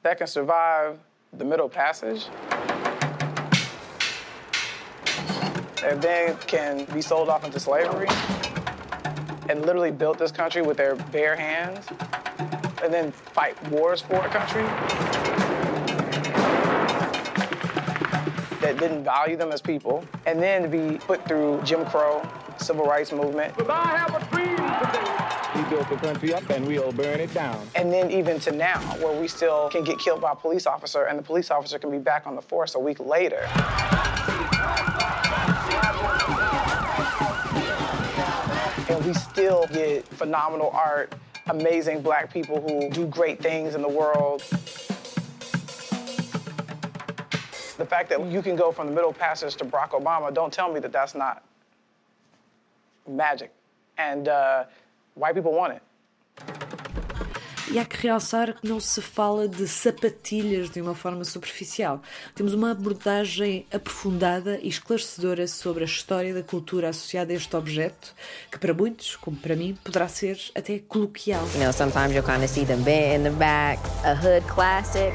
that 0.04 0.18
can 0.18 0.28
survive 0.28 0.98
the 1.36 1.44
Middle 1.44 1.68
Passage 1.68 2.28
and 5.82 6.00
then 6.00 6.36
can 6.46 6.86
be 6.94 7.02
sold 7.02 7.28
off 7.28 7.44
into 7.44 7.58
slavery 7.58 8.06
and 9.50 9.66
literally 9.66 9.90
built 9.90 10.16
this 10.16 10.30
country 10.30 10.62
with 10.62 10.76
their 10.76 10.94
bare 11.10 11.34
hands 11.34 11.88
and 12.84 12.92
then 12.92 13.10
fight 13.34 13.56
wars 13.68 14.00
for 14.00 14.24
a 14.24 14.28
country 14.28 15.41
that 18.62 18.78
didn't 18.78 19.04
value 19.04 19.36
them 19.36 19.52
as 19.52 19.60
people, 19.60 20.04
and 20.24 20.40
then 20.40 20.62
to 20.62 20.68
be 20.68 20.96
put 20.98 21.26
through 21.26 21.60
Jim 21.64 21.84
Crow, 21.84 22.26
civil 22.58 22.86
rights 22.86 23.12
movement. 23.12 23.54
But 23.56 23.70
I 23.70 23.88
have 23.88 24.14
a 24.14 24.24
dream 24.30 24.56
today. 24.56 25.32
We 25.54 25.68
built 25.68 25.88
the 25.90 25.96
country 25.96 26.32
up 26.32 26.48
and 26.48 26.66
we'll 26.66 26.92
burn 26.92 27.20
it 27.20 27.34
down. 27.34 27.66
And 27.74 27.92
then 27.92 28.10
even 28.10 28.38
to 28.40 28.52
now, 28.52 28.80
where 28.98 29.20
we 29.20 29.28
still 29.28 29.68
can 29.68 29.84
get 29.84 29.98
killed 29.98 30.20
by 30.20 30.32
a 30.32 30.36
police 30.36 30.66
officer, 30.66 31.04
and 31.04 31.18
the 31.18 31.22
police 31.22 31.50
officer 31.50 31.78
can 31.78 31.90
be 31.90 31.98
back 31.98 32.26
on 32.26 32.36
the 32.36 32.42
force 32.42 32.74
a 32.74 32.78
week 32.78 33.00
later. 33.00 33.48
And 38.88 39.04
we 39.04 39.12
still 39.12 39.66
get 39.72 40.06
phenomenal 40.06 40.70
art, 40.70 41.14
amazing 41.48 42.00
black 42.00 42.32
people 42.32 42.60
who 42.60 42.88
do 42.90 43.06
great 43.06 43.42
things 43.42 43.74
in 43.74 43.82
the 43.82 43.88
world. 43.88 44.42
The 47.82 47.88
fact 47.88 48.10
that 48.10 48.24
you 48.30 48.42
can 48.42 48.54
go 48.54 48.70
from 48.70 48.86
the 48.86 48.92
Middle 48.92 49.12
Passage 49.12 49.56
to 49.56 49.64
Barack 49.64 49.90
Obama, 49.90 50.32
don't 50.32 50.52
tell 50.52 50.72
me 50.72 50.78
that 50.78 50.92
that's 50.92 51.16
not 51.16 51.42
magic. 53.08 53.50
And 53.98 54.28
uh, 54.28 54.66
white 55.16 55.34
people 55.34 55.52
want 55.52 55.72
it. 55.72 55.82
E 57.72 57.78
há 57.80 57.84
que 57.84 57.96
realçar 57.96 58.54
que 58.54 58.68
não 58.68 58.78
se 58.78 59.00
fala 59.00 59.48
de 59.48 59.66
sapatilhas 59.66 60.70
de 60.70 60.80
uma 60.80 60.94
forma 60.94 61.24
superficial. 61.24 62.00
Temos 62.36 62.54
uma 62.54 62.70
abordagem 62.70 63.66
aprofundada 63.72 64.60
e 64.62 64.68
esclarecedora 64.68 65.48
sobre 65.48 65.82
a 65.82 65.86
história 65.86 66.32
da 66.32 66.42
cultura 66.44 66.90
associada 66.90 67.32
a 67.32 67.36
este 67.36 67.56
objeto, 67.56 68.14
que 68.50 68.58
para 68.58 68.72
muitos, 68.72 69.16
como 69.16 69.36
para 69.36 69.56
mim, 69.56 69.76
poderá 69.82 70.06
ser 70.06 70.38
até 70.54 70.78
coloquial. 70.78 71.42
You 71.54 71.60
know, 71.60 71.72
sometimes 71.72 72.14
you'll 72.14 72.22
kind 72.22 72.44
of 72.44 72.48
see 72.48 72.64
them 72.64 72.82
bent 72.84 73.16
in 73.16 73.24
the 73.24 73.30
back, 73.30 73.80
a 74.04 74.14
hood 74.14 74.46
classic, 74.46 75.14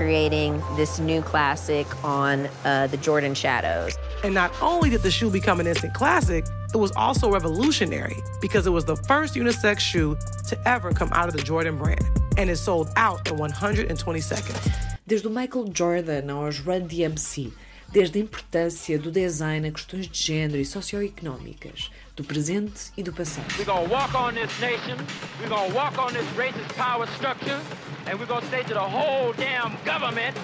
creating 0.00 0.62
this 0.76 0.98
new 0.98 1.20
classic 1.20 1.86
on 2.02 2.48
uh, 2.64 2.86
the 2.86 2.96
Jordan 2.96 3.34
Shadows. 3.34 3.98
And 4.24 4.32
not 4.32 4.50
only 4.62 4.88
did 4.88 5.02
the 5.02 5.10
shoe 5.10 5.28
become 5.28 5.60
an 5.60 5.66
instant 5.66 5.92
classic, 5.92 6.46
it 6.72 6.78
was 6.78 6.90
also 6.92 7.30
revolutionary 7.30 8.16
because 8.40 8.66
it 8.66 8.70
was 8.70 8.86
the 8.86 8.96
first 8.96 9.34
unisex 9.34 9.80
shoe 9.80 10.16
to 10.48 10.56
ever 10.66 10.90
come 10.90 11.10
out 11.12 11.28
of 11.28 11.36
the 11.36 11.42
Jordan 11.42 11.76
brand. 11.76 12.02
And 12.38 12.48
it 12.48 12.56
sold 12.56 12.88
out 12.96 13.30
in 13.30 13.36
120 13.36 14.20
seconds. 14.22 14.58
Desde 15.06 15.26
o 15.26 15.30
Michael 15.30 15.64
Jordan 15.64 16.30
aos 16.30 16.60
Run 16.60 16.88
DMC, 16.88 17.52
desde 17.92 18.20
a 18.20 18.22
importância 18.22 18.98
do 18.98 19.10
design 19.10 19.66
a 19.66 19.70
questões 19.70 20.06
de 20.06 20.16
género 20.16 20.62
e 20.62 20.64
socioeconómicas, 20.64 21.90
do 22.20 22.24
presente 22.24 22.92
e 22.96 23.02
do 23.02 23.12
passado. 23.12 23.46
We're 23.58 23.64
gonna 23.64 23.88
walk 23.88 24.14
on 24.14 24.34
this 24.34 24.50
nation, 24.60 24.98
we're 25.40 25.48
gonna 25.48 25.72
walk 25.74 25.98
on 25.98 26.12
this 26.12 26.26
racist 26.36 26.74
power 26.76 27.06
structure, 27.16 27.58
and 28.06 28.20
we're 28.20 28.26
gonna 28.26 28.46
say 28.50 28.62
to 28.64 28.74
the 28.74 28.80
whole 28.80 29.32
damn 29.32 29.76
government, 29.84 30.36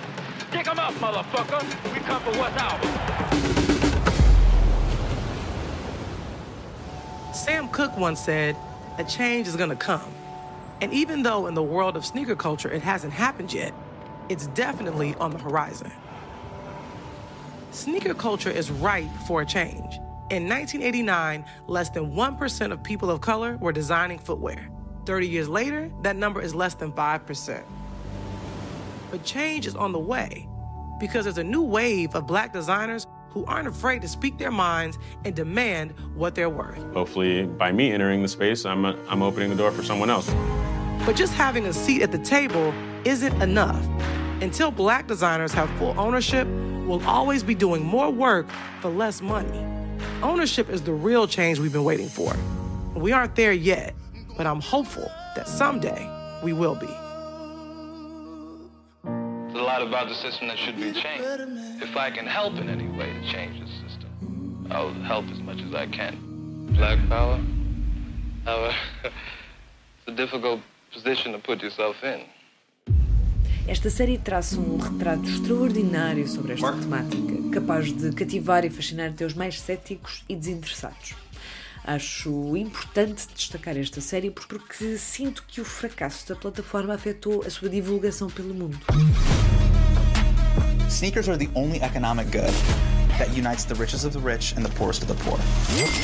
stick 0.48 0.66
'em 0.66 0.78
up, 0.78 0.94
motherfucker. 0.94 1.62
We 1.92 2.00
come 2.00 2.22
for 2.22 2.32
what's 2.38 2.56
ours. 2.56 2.86
Sam 7.34 7.68
Cooke 7.68 7.98
once 7.98 8.20
said, 8.20 8.56
a 8.96 9.04
change 9.04 9.46
is 9.46 9.56
gonna 9.56 9.76
come. 9.76 10.10
And 10.80 10.92
even 10.94 11.22
though 11.22 11.46
in 11.46 11.54
the 11.54 11.62
world 11.62 11.96
of 11.96 12.06
sneaker 12.06 12.36
culture 12.36 12.70
it 12.70 12.82
hasn't 12.82 13.12
happened 13.12 13.52
yet, 13.52 13.74
it's 14.30 14.46
definitely 14.48 15.14
on 15.20 15.30
the 15.30 15.38
horizon. 15.38 15.92
Sneaker 17.70 18.14
culture 18.14 18.50
is 18.50 18.70
ripe 18.70 19.10
for 19.26 19.42
a 19.42 19.46
change. 19.46 20.00
In 20.28 20.48
1989, 20.48 21.44
less 21.68 21.88
than 21.90 22.10
1% 22.12 22.72
of 22.72 22.82
people 22.82 23.12
of 23.12 23.20
color 23.20 23.56
were 23.58 23.70
designing 23.70 24.18
footwear. 24.18 24.68
30 25.04 25.28
years 25.28 25.48
later, 25.48 25.88
that 26.02 26.16
number 26.16 26.42
is 26.42 26.52
less 26.52 26.74
than 26.74 26.90
5%. 26.90 27.62
But 29.12 29.22
change 29.22 29.68
is 29.68 29.76
on 29.76 29.92
the 29.92 30.00
way 30.00 30.48
because 30.98 31.26
there's 31.26 31.38
a 31.38 31.44
new 31.44 31.62
wave 31.62 32.16
of 32.16 32.26
black 32.26 32.52
designers 32.52 33.06
who 33.30 33.44
aren't 33.44 33.68
afraid 33.68 34.02
to 34.02 34.08
speak 34.08 34.36
their 34.36 34.50
minds 34.50 34.98
and 35.24 35.32
demand 35.32 35.94
what 36.16 36.34
they're 36.34 36.50
worth. 36.50 36.82
Hopefully, 36.92 37.46
by 37.46 37.70
me 37.70 37.92
entering 37.92 38.20
the 38.20 38.28
space, 38.28 38.64
I'm, 38.64 38.84
I'm 38.84 39.22
opening 39.22 39.50
the 39.50 39.56
door 39.56 39.70
for 39.70 39.84
someone 39.84 40.10
else. 40.10 40.28
But 41.06 41.14
just 41.14 41.34
having 41.34 41.66
a 41.66 41.72
seat 41.72 42.02
at 42.02 42.10
the 42.10 42.18
table 42.18 42.74
isn't 43.04 43.40
enough. 43.40 43.86
Until 44.42 44.72
black 44.72 45.06
designers 45.06 45.52
have 45.52 45.70
full 45.78 45.94
ownership, 45.96 46.48
we'll 46.48 47.06
always 47.06 47.44
be 47.44 47.54
doing 47.54 47.84
more 47.84 48.10
work 48.10 48.48
for 48.80 48.90
less 48.90 49.22
money. 49.22 49.75
Ownership 50.22 50.70
is 50.70 50.80
the 50.80 50.94
real 50.94 51.26
change 51.26 51.58
we've 51.58 51.72
been 51.72 51.84
waiting 51.84 52.08
for. 52.08 52.34
We 52.94 53.12
aren't 53.12 53.36
there 53.36 53.52
yet, 53.52 53.94
but 54.36 54.46
I'm 54.46 54.60
hopeful 54.60 55.10
that 55.34 55.46
someday 55.46 56.10
we 56.42 56.54
will 56.54 56.74
be. 56.74 56.86
There's 56.86 56.96
a 59.60 59.62
lot 59.62 59.82
about 59.82 60.08
the 60.08 60.14
system 60.14 60.48
that 60.48 60.56
should 60.56 60.76
be 60.76 60.92
changed. 60.92 61.82
If 61.82 61.94
I 61.96 62.10
can 62.10 62.26
help 62.26 62.54
in 62.54 62.70
any 62.70 62.88
way 62.88 63.12
to 63.12 63.30
change 63.30 63.60
the 63.60 63.66
system, 63.66 64.66
I'll 64.70 64.94
help 64.94 65.26
as 65.26 65.40
much 65.40 65.60
as 65.60 65.74
I 65.74 65.86
can. 65.86 66.68
Black 66.72 66.98
power? 67.10 67.38
However, 68.46 68.74
it's 69.04 70.08
a 70.08 70.12
difficult 70.12 70.62
position 70.92 71.32
to 71.32 71.38
put 71.38 71.62
yourself 71.62 72.02
in. 72.02 72.22
Esta 73.68 73.90
série 73.90 74.16
traça 74.16 74.60
um 74.60 74.78
retrato 74.78 75.28
extraordinário 75.28 76.28
sobre 76.28 76.52
esta 76.52 76.72
temática, 76.72 77.50
capaz 77.52 77.92
de 77.92 78.12
cativar 78.12 78.64
e 78.64 78.70
fascinar 78.70 79.10
até 79.10 79.24
os 79.24 79.34
mais 79.34 79.60
céticos 79.60 80.22
e 80.28 80.36
desinteressados. 80.36 81.16
Acho 81.84 82.56
importante 82.56 83.26
destacar 83.34 83.76
esta 83.76 84.00
série 84.00 84.30
porque 84.30 84.96
sinto 84.98 85.44
que 85.48 85.60
o 85.60 85.64
fracasso 85.64 86.28
da 86.28 86.36
plataforma 86.36 86.94
afetou 86.94 87.42
a 87.44 87.50
sua 87.50 87.68
divulgação 87.68 88.28
pelo 88.30 88.54
mundo. 88.54 88.78
Sneakers 90.88 91.28
are 91.28 91.36
the 91.36 91.50
only 91.58 91.80
economic 91.82 92.30
good 92.30 92.54
that 93.18 93.30
unites 93.36 93.64
the 93.64 93.74
richest 93.74 94.06
of 94.06 94.12
the 94.12 94.20
rich 94.20 94.54
and 94.56 94.64
the 94.64 94.72
poorest 94.76 95.02
of 95.02 95.08
the 95.08 95.24
poor. 95.24 95.38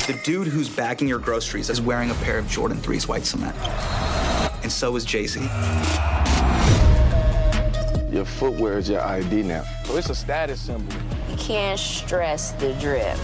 The 0.07 0.19
dude 0.25 0.49
who's 0.49 0.67
bagging 0.67 1.07
your 1.07 1.19
groceries 1.19 1.69
is 1.69 1.79
wearing 1.79 2.11
a 2.11 2.15
pair 2.25 2.37
of 2.37 2.47
Jordan 2.49 2.79
3's 2.79 3.07
white 3.07 3.25
cement. 3.25 3.55
And 4.63 4.71
so 4.71 4.97
is 4.97 5.05
Jay 5.05 5.27
Z. 5.27 5.39
Your 8.13 8.25
footwear 8.25 8.77
is 8.77 8.87
your 8.89 9.01
ID 9.01 9.41
now. 9.41 9.63
So 9.85 9.97
it's 9.97 10.11
a 10.11 10.13
status 10.13 10.61
symbol. 10.61 10.93
You 11.31 11.35
can't 11.35 11.79
stress 11.79 12.51
the 12.51 12.73
drip. 12.73 13.17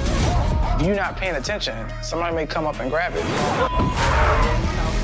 If 0.79 0.87
you're 0.87 0.95
not 0.95 1.15
paying 1.15 1.35
attention, 1.35 1.87
somebody 2.01 2.35
may 2.35 2.47
come 2.47 2.65
up 2.65 2.79
and 2.79 2.89
grab 2.89 3.13
it. 3.15 3.23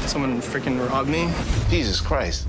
Someone 0.09 0.41
freaking 0.41 0.89
robbed 0.89 1.07
me? 1.07 1.31
Jesus 1.69 2.01
Christ. 2.01 2.47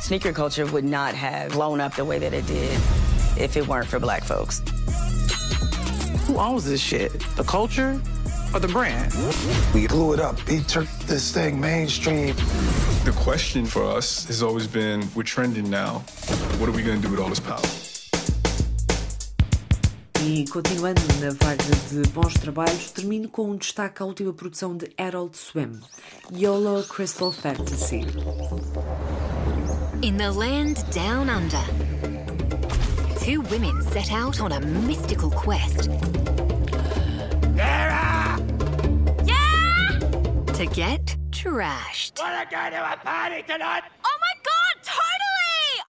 Sneaker 0.00 0.32
culture 0.32 0.64
would 0.64 0.84
not 0.84 1.14
have 1.14 1.52
blown 1.52 1.82
up 1.82 1.94
the 1.96 2.04
way 2.06 2.18
that 2.18 2.32
it 2.32 2.46
did 2.46 2.80
if 3.36 3.58
it 3.58 3.68
weren't 3.68 3.86
for 3.86 4.00
black 4.00 4.24
folks. 4.24 4.62
Who 6.26 6.38
owns 6.38 6.64
this 6.64 6.80
shit? 6.80 7.20
The 7.36 7.44
culture 7.44 8.00
or 8.54 8.60
the 8.60 8.68
brand? 8.68 9.12
We 9.74 9.86
blew 9.86 10.12
it 10.14 10.20
up. 10.20 10.36
We 10.48 10.60
took 10.60 10.88
this 11.06 11.32
thing 11.32 11.60
mainstream. 11.60 12.34
The 13.04 13.12
question 13.16 13.66
for 13.66 13.84
us 13.84 14.26
has 14.26 14.42
always 14.42 14.66
been 14.66 15.08
we're 15.14 15.22
trending 15.22 15.70
now. 15.70 16.00
What 16.58 16.68
are 16.68 16.72
we 16.72 16.82
going 16.82 17.00
to 17.00 17.06
do 17.06 17.10
with 17.10 17.20
all 17.20 17.28
this 17.28 17.40
power? 17.40 17.60
E 20.20 20.44
continuando 20.46 21.00
na 21.20 21.30
vaga 21.30 21.64
de 21.90 22.06
bons 22.10 22.34
trabalhos, 22.34 22.90
termino 22.90 23.28
com 23.28 23.50
um 23.50 23.56
destaque 23.56 24.02
à 24.02 24.04
última 24.04 24.32
produção 24.32 24.76
de 24.76 24.90
Adult 24.98 25.36
Swim, 25.36 25.80
YOLO 26.32 26.82
Crystal 26.84 27.32
Fantasy. 27.32 28.04
In 30.02 30.16
the 30.16 30.30
land 30.30 30.84
down 30.92 31.30
under, 31.30 31.64
two 33.24 33.40
women 33.42 33.80
set 33.92 34.12
out 34.12 34.40
on 34.40 34.52
a 34.52 34.60
mystical 34.60 35.30
quest. 35.30 35.88
To 40.58 40.66
get 40.66 41.16
trashed. 41.30 42.18
Wanna 42.18 42.44
go 42.50 42.70
to 42.70 42.92
a 42.92 42.96
party 42.96 43.42
tonight? 43.42 43.84
Oh 44.04 44.18
my 44.20 44.34
god, 44.42 44.74
totally! 44.82 45.84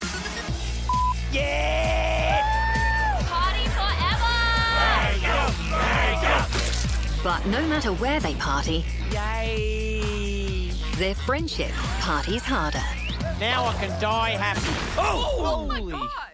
Yeah! 1.32 2.43
Party 3.27 3.65
forever! 3.69 4.38
But 7.23 7.47
no 7.47 7.65
matter 7.65 7.93
where 7.93 8.19
they 8.19 8.36
party, 8.36 8.86
Yay! 9.12 10.69
their 10.97 11.15
friendship 11.15 11.71
parties 12.01 12.43
harder. 12.43 12.77
Now 13.39 13.65
I 13.65 13.73
can 13.73 13.99
die 13.99 14.38
happy. 14.38 14.62
Oh, 14.99 15.36
oh 15.39 15.65
my 15.65 15.79
Holy! 15.79 16.28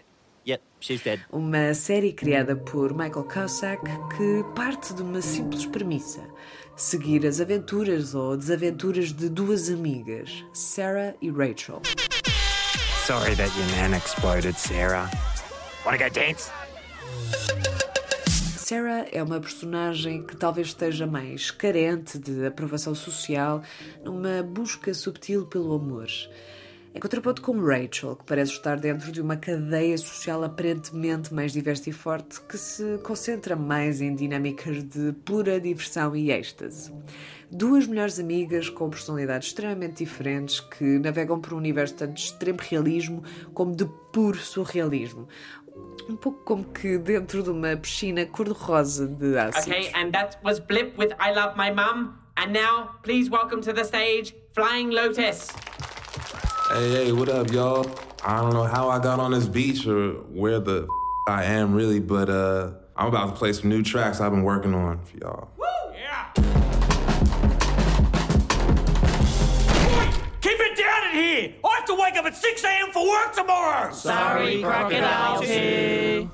Yep, 0.46 0.62
she's 0.78 1.02
dead. 1.02 1.20
Uma 1.32 1.74
série 1.74 2.12
criada 2.12 2.54
por 2.54 2.94
Michael 2.94 3.24
Cusack 3.24 3.82
que 4.16 4.44
parte 4.54 4.94
de 4.94 5.02
uma 5.02 5.20
simples 5.20 5.66
premissa: 5.66 6.22
seguir 6.76 7.26
as 7.26 7.40
aventuras 7.40 8.14
ou 8.14 8.36
desaventuras 8.36 9.12
de 9.12 9.28
duas 9.28 9.68
amigas, 9.68 10.44
Sarah 10.52 11.16
e 11.20 11.30
Rachel. 11.30 11.82
Sorry 13.04 13.34
that 13.34 13.50
your 13.58 13.66
nan 13.76 13.96
exploded, 13.96 14.56
Sarah. 14.56 15.10
Wanna 15.84 15.98
go 15.98 16.10
dance? 16.10 16.48
Sarah 18.56 19.06
é 19.10 19.20
uma 19.22 19.40
personagem 19.40 20.24
que 20.24 20.36
talvez 20.36 20.68
esteja 20.68 21.08
mais 21.08 21.50
carente 21.50 22.20
de 22.20 22.46
aprovação 22.46 22.94
social, 22.94 23.62
numa 24.04 24.44
busca 24.44 24.94
subtil 24.94 25.46
pelo 25.46 25.74
amor. 25.74 26.06
Em 26.96 26.98
contraponto 26.98 27.42
com 27.42 27.60
Rachel, 27.60 28.16
que 28.16 28.24
parece 28.24 28.52
estar 28.52 28.80
dentro 28.80 29.12
de 29.12 29.20
uma 29.20 29.36
cadeia 29.36 29.98
social 29.98 30.42
aparentemente 30.42 31.34
mais 31.34 31.52
diversa 31.52 31.90
e 31.90 31.92
forte, 31.92 32.40
que 32.40 32.56
se 32.56 32.96
concentra 33.04 33.54
mais 33.54 34.00
em 34.00 34.14
dinâmicas 34.14 34.82
de 34.82 35.12
pura 35.12 35.60
diversão 35.60 36.16
e 36.16 36.32
êxtase. 36.32 36.90
Duas 37.52 37.86
melhores 37.86 38.18
amigas 38.18 38.70
com 38.70 38.88
personalidades 38.88 39.48
extremamente 39.48 40.04
diferentes 40.04 40.58
que 40.58 40.98
navegam 40.98 41.38
por 41.38 41.52
um 41.52 41.58
universo 41.58 41.96
tanto 41.96 42.14
de 42.14 42.20
extremo 42.20 42.60
realismo 42.62 43.22
como 43.52 43.76
de 43.76 43.84
puro 44.10 44.38
surrealismo. 44.38 45.28
Um 46.08 46.16
pouco 46.16 46.44
como 46.44 46.64
que 46.64 46.96
dentro 46.96 47.42
de 47.42 47.50
uma 47.50 47.76
piscina 47.76 48.24
cor-de-rosa 48.24 49.06
de 49.06 49.36
ácido. 49.36 49.70
Okay, 49.70 49.92
and 49.94 50.12
that 50.12 50.38
was 50.42 50.58
Blip 50.60 50.98
with 50.98 51.10
I 51.20 51.34
Love 51.34 51.58
My 51.58 51.70
Mum. 51.70 52.14
And 52.38 52.52
now, 52.52 52.98
please 53.02 53.30
welcome 53.30 53.60
to 53.60 53.74
the 53.74 53.84
stage 53.84 54.34
Flying 54.54 54.88
Lotus. 54.88 55.48
Hey, 56.68 56.90
hey, 56.90 57.12
what 57.12 57.28
up, 57.28 57.52
y'all? 57.52 57.88
I 58.24 58.40
don't 58.40 58.52
know 58.52 58.64
how 58.64 58.88
I 58.88 58.98
got 58.98 59.20
on 59.20 59.30
this 59.30 59.46
beach 59.46 59.86
or 59.86 60.14
where 60.32 60.58
the 60.58 60.88
I 61.28 61.44
am 61.44 61.72
really, 61.72 62.00
but 62.00 62.28
uh, 62.28 62.72
I'm 62.96 63.06
about 63.06 63.26
to 63.26 63.36
play 63.36 63.52
some 63.52 63.70
new 63.70 63.84
tracks 63.84 64.20
I've 64.20 64.32
been 64.32 64.42
working 64.42 64.74
on 64.74 65.00
for 65.04 65.16
y'all. 65.16 65.48
Keep 70.40 70.58
it 70.58 70.76
down 70.76 71.04
in 71.10 71.12
here! 71.12 71.54
I 71.64 71.74
have 71.76 71.84
to 71.84 71.94
wake 71.94 72.16
up 72.16 72.24
at 72.24 72.36
6 72.36 72.64
a.m. 72.64 72.90
for 72.92 73.08
work 73.08 73.32
tomorrow! 73.32 73.92
Sorry, 73.92 74.60
Crocodile 74.60 75.42
T. 75.42 76.28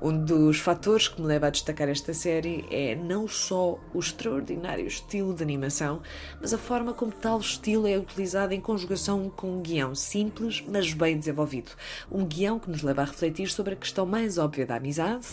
Um 0.00 0.24
dos 0.24 0.58
fatores 0.58 1.06
que 1.06 1.20
me 1.20 1.26
leva 1.26 1.48
a 1.48 1.50
destacar 1.50 1.86
esta 1.86 2.14
série 2.14 2.64
é 2.70 2.94
não 2.94 3.28
só 3.28 3.78
o 3.92 3.98
extraordinário 3.98 4.86
estilo 4.86 5.34
de 5.34 5.42
animação, 5.42 6.00
mas 6.40 6.54
a 6.54 6.58
forma 6.58 6.94
como 6.94 7.12
tal 7.12 7.38
estilo 7.38 7.86
é 7.86 7.98
utilizado 7.98 8.54
em 8.54 8.60
conjugação 8.60 9.28
com 9.28 9.58
um 9.58 9.60
guião 9.60 9.94
simples, 9.94 10.64
mas 10.66 10.94
bem 10.94 11.18
desenvolvido. 11.18 11.72
Um 12.10 12.24
guião 12.24 12.58
que 12.58 12.70
nos 12.70 12.82
leva 12.82 13.02
a 13.02 13.04
refletir 13.04 13.50
sobre 13.50 13.74
a 13.74 13.76
questão 13.76 14.06
mais 14.06 14.38
óbvia 14.38 14.64
da 14.64 14.76
amizade, 14.76 15.26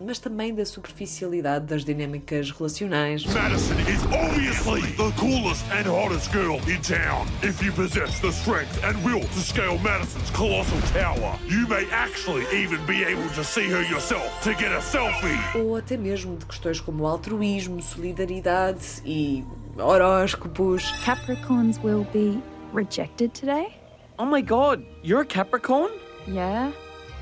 mas 0.00 0.18
também 0.18 0.54
da 0.54 0.64
superficialidade 0.64 1.66
das 1.66 1.84
dinâmicas 1.84 2.50
relacionais. 2.50 3.24
Madison 3.26 3.74
is 3.80 4.04
obviously 4.06 4.82
the 4.92 5.12
coolest 5.18 5.64
and 5.72 5.88
hottest 5.88 6.30
girl 6.32 6.56
in 6.68 6.80
town. 6.82 7.26
If 7.42 7.62
you 7.62 7.72
possess 7.72 8.20
the 8.20 8.32
strength 8.32 8.82
and 8.84 8.96
will 9.04 9.20
to 9.20 9.40
scale 9.40 9.78
Madison's 9.78 10.30
colossal 10.30 10.78
tower, 10.92 11.38
you 11.48 11.66
may 11.68 11.86
actually 11.90 12.44
even 12.52 12.84
be 12.86 13.04
able 13.04 13.28
to 13.34 13.42
see 13.42 13.68
her 13.68 13.82
yourself 13.82 14.40
to 14.42 14.54
get 14.54 14.72
a 14.72 14.80
selfie. 14.80 15.38
Ou 15.56 15.76
até 15.76 15.96
mesmo 15.96 16.36
de 16.36 16.46
questões 16.46 16.80
como 16.80 17.06
altruísmo, 17.06 17.82
solidariedade 17.82 19.02
e 19.04 19.44
horóscopos. 19.76 20.92
Capricorns 21.04 21.78
will 21.82 22.06
be 22.12 22.40
rejected 22.72 23.32
today? 23.32 23.74
Oh 24.18 24.26
my 24.26 24.42
god, 24.42 24.84
you're 25.02 25.22
a 25.22 25.26
Capricorn? 25.26 25.90
Yeah. 26.26 26.72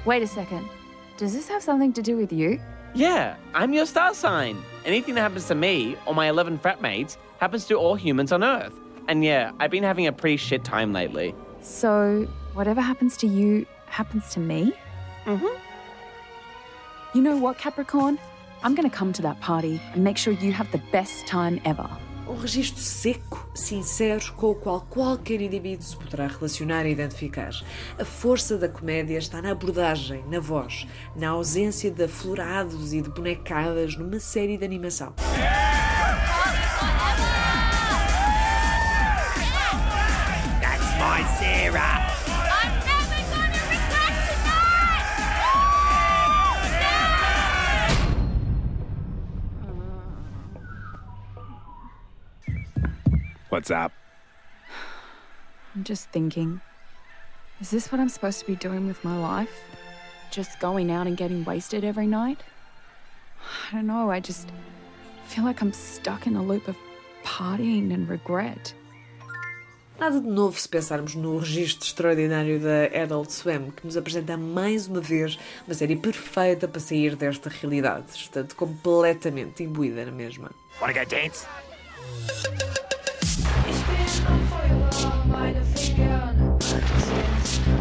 Wait 0.04 0.22
a 0.22 0.26
second. 0.26 0.75
Does 1.16 1.32
this 1.32 1.48
have 1.48 1.62
something 1.62 1.94
to 1.94 2.02
do 2.02 2.14
with 2.16 2.30
you? 2.30 2.60
Yeah, 2.94 3.36
I'm 3.54 3.72
your 3.72 3.86
star 3.86 4.12
sign. 4.12 4.62
Anything 4.84 5.14
that 5.14 5.22
happens 5.22 5.46
to 5.48 5.54
me 5.54 5.96
or 6.04 6.14
my 6.14 6.28
11 6.28 6.58
fratmates 6.58 7.16
happens 7.40 7.64
to 7.66 7.74
all 7.74 7.94
humans 7.94 8.32
on 8.32 8.44
Earth. 8.44 8.74
And 9.08 9.24
yeah, 9.24 9.52
I've 9.58 9.70
been 9.70 9.82
having 9.82 10.06
a 10.06 10.12
pretty 10.12 10.36
shit 10.36 10.62
time 10.62 10.92
lately. 10.92 11.34
So, 11.62 12.28
whatever 12.52 12.82
happens 12.82 13.16
to 13.18 13.26
you 13.26 13.66
happens 13.86 14.28
to 14.30 14.40
me? 14.40 14.74
Mm 15.24 15.40
hmm. 15.40 17.16
You 17.16 17.22
know 17.22 17.36
what, 17.38 17.56
Capricorn? 17.56 18.18
I'm 18.62 18.74
gonna 18.74 18.90
come 18.90 19.14
to 19.14 19.22
that 19.22 19.40
party 19.40 19.80
and 19.94 20.04
make 20.04 20.18
sure 20.18 20.34
you 20.34 20.52
have 20.52 20.70
the 20.70 20.82
best 20.92 21.26
time 21.26 21.60
ever. 21.64 21.88
Um 22.28 22.34
registro 22.34 22.82
seco, 22.82 23.48
sincero 23.54 24.32
com 24.32 24.50
o 24.50 24.54
qual 24.54 24.80
qualquer 24.90 25.40
indivíduo 25.40 25.84
se 25.84 25.96
poderá 25.96 26.26
relacionar 26.26 26.84
e 26.84 26.90
identificar. 26.90 27.52
A 27.98 28.04
força 28.04 28.58
da 28.58 28.68
comédia 28.68 29.16
está 29.16 29.40
na 29.40 29.52
abordagem, 29.52 30.24
na 30.28 30.40
voz, 30.40 30.88
na 31.14 31.28
ausência 31.28 31.88
de 31.88 32.02
aflorados 32.02 32.92
e 32.92 33.00
de 33.00 33.10
bonecadas 33.10 33.96
numa 33.96 34.18
série 34.18 34.58
de 34.58 34.64
animação. 34.64 35.14
What's 53.56 53.70
up? 53.70 53.90
I'm 55.74 55.82
just 55.82 56.10
thinking 56.10 56.60
is 57.58 57.70
this 57.70 57.90
what 57.90 58.02
I'm 58.02 58.10
supposed 58.10 58.40
to 58.40 58.46
be 58.46 58.54
doing 58.54 58.86
with 58.86 59.02
my 59.02 59.16
life? 59.16 59.64
Just 60.30 60.60
going 60.60 60.90
out 60.90 61.06
and 61.06 61.16
getting 61.16 61.42
wasted 61.42 61.82
every 61.82 62.06
night? 62.06 62.42
I 63.40 63.72
don't 63.72 63.86
know, 63.86 64.10
I 64.10 64.20
just 64.20 64.46
feel 65.24 65.44
like 65.44 65.62
I'm 65.62 65.72
stuck 65.72 66.26
in 66.26 66.36
a 66.36 66.42
loop 66.42 66.68
of 66.68 66.76
partying 67.24 67.94
and 67.94 68.06
regret. 68.10 68.74
Nada 69.98 70.20
de 70.20 70.28
novo 70.28 70.58
se 70.58 70.68
pensarmos 70.68 71.14
no 71.14 71.38
registro 71.38 71.86
extraordinário 71.86 72.60
da 72.60 73.02
Adult 73.02 73.30
Swim, 73.30 73.70
que 73.70 73.86
nos 73.86 73.96
apresenta 73.96 74.36
mais 74.36 74.86
uma 74.86 75.00
vez 75.00 75.38
uma 75.66 75.72
série 75.72 75.96
perfeita 75.96 76.68
para 76.68 76.78
sair 76.78 77.16
desta 77.16 77.48
realidade, 77.48 78.10
estando 78.16 78.54
completamente 78.54 79.62
imbuída 79.62 80.04
na 80.04 80.12
mesma. 80.12 80.50
Wanna 80.78 80.92
go 80.92 81.06
dance? 81.06 81.46
Meine 85.38 85.62
Fingern 85.62 86.56
sind 86.60 86.82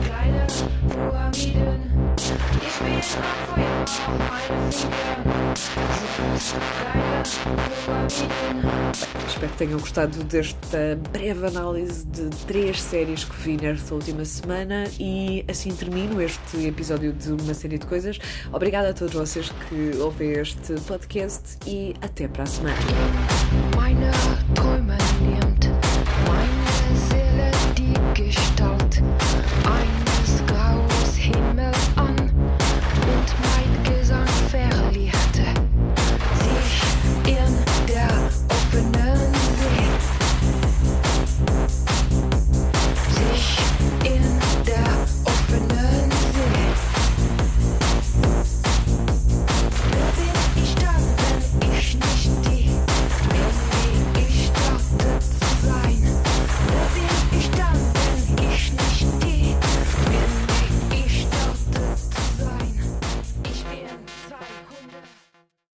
kleine 0.06 0.48
Pyramiden. 0.90 1.80
Ich 2.18 2.80
bin 2.80 2.94
am 2.94 3.02
Feuer, 3.02 3.86
meine 4.30 4.72
Fingern 4.72 5.56
sind 6.40 6.62
kleine 6.80 7.24
Pyramiden. 7.86 8.46
Espero 9.28 9.52
que 9.52 9.58
tenham 9.58 9.80
gostado 9.80 10.24
desta 10.24 10.98
breve 11.12 11.48
análise 11.48 12.06
de 12.06 12.30
três 12.48 12.82
séries 12.82 13.26
que 13.26 13.36
vi 13.36 13.58
nesta 13.58 13.94
última 13.94 14.24
semana 14.24 14.86
e 15.00 15.44
assim 15.50 15.76
termino 15.76 16.22
este 16.22 16.68
episódio 16.68 17.12
de 17.12 17.32
uma 17.32 17.54
série 17.54 17.78
de 17.78 17.86
coisas. 17.86 18.18
Obrigada 18.54 18.90
a 18.90 18.94
todos 18.94 19.14
vocês 19.14 19.52
que 19.68 19.98
ouvem 19.98 20.32
este 20.32 20.74
podcast 20.88 21.58
e 21.68 21.94
até 22.02 22.28
para 22.28 22.44
a 22.44 22.46
semana. 22.46 22.78
Meine 23.76 24.12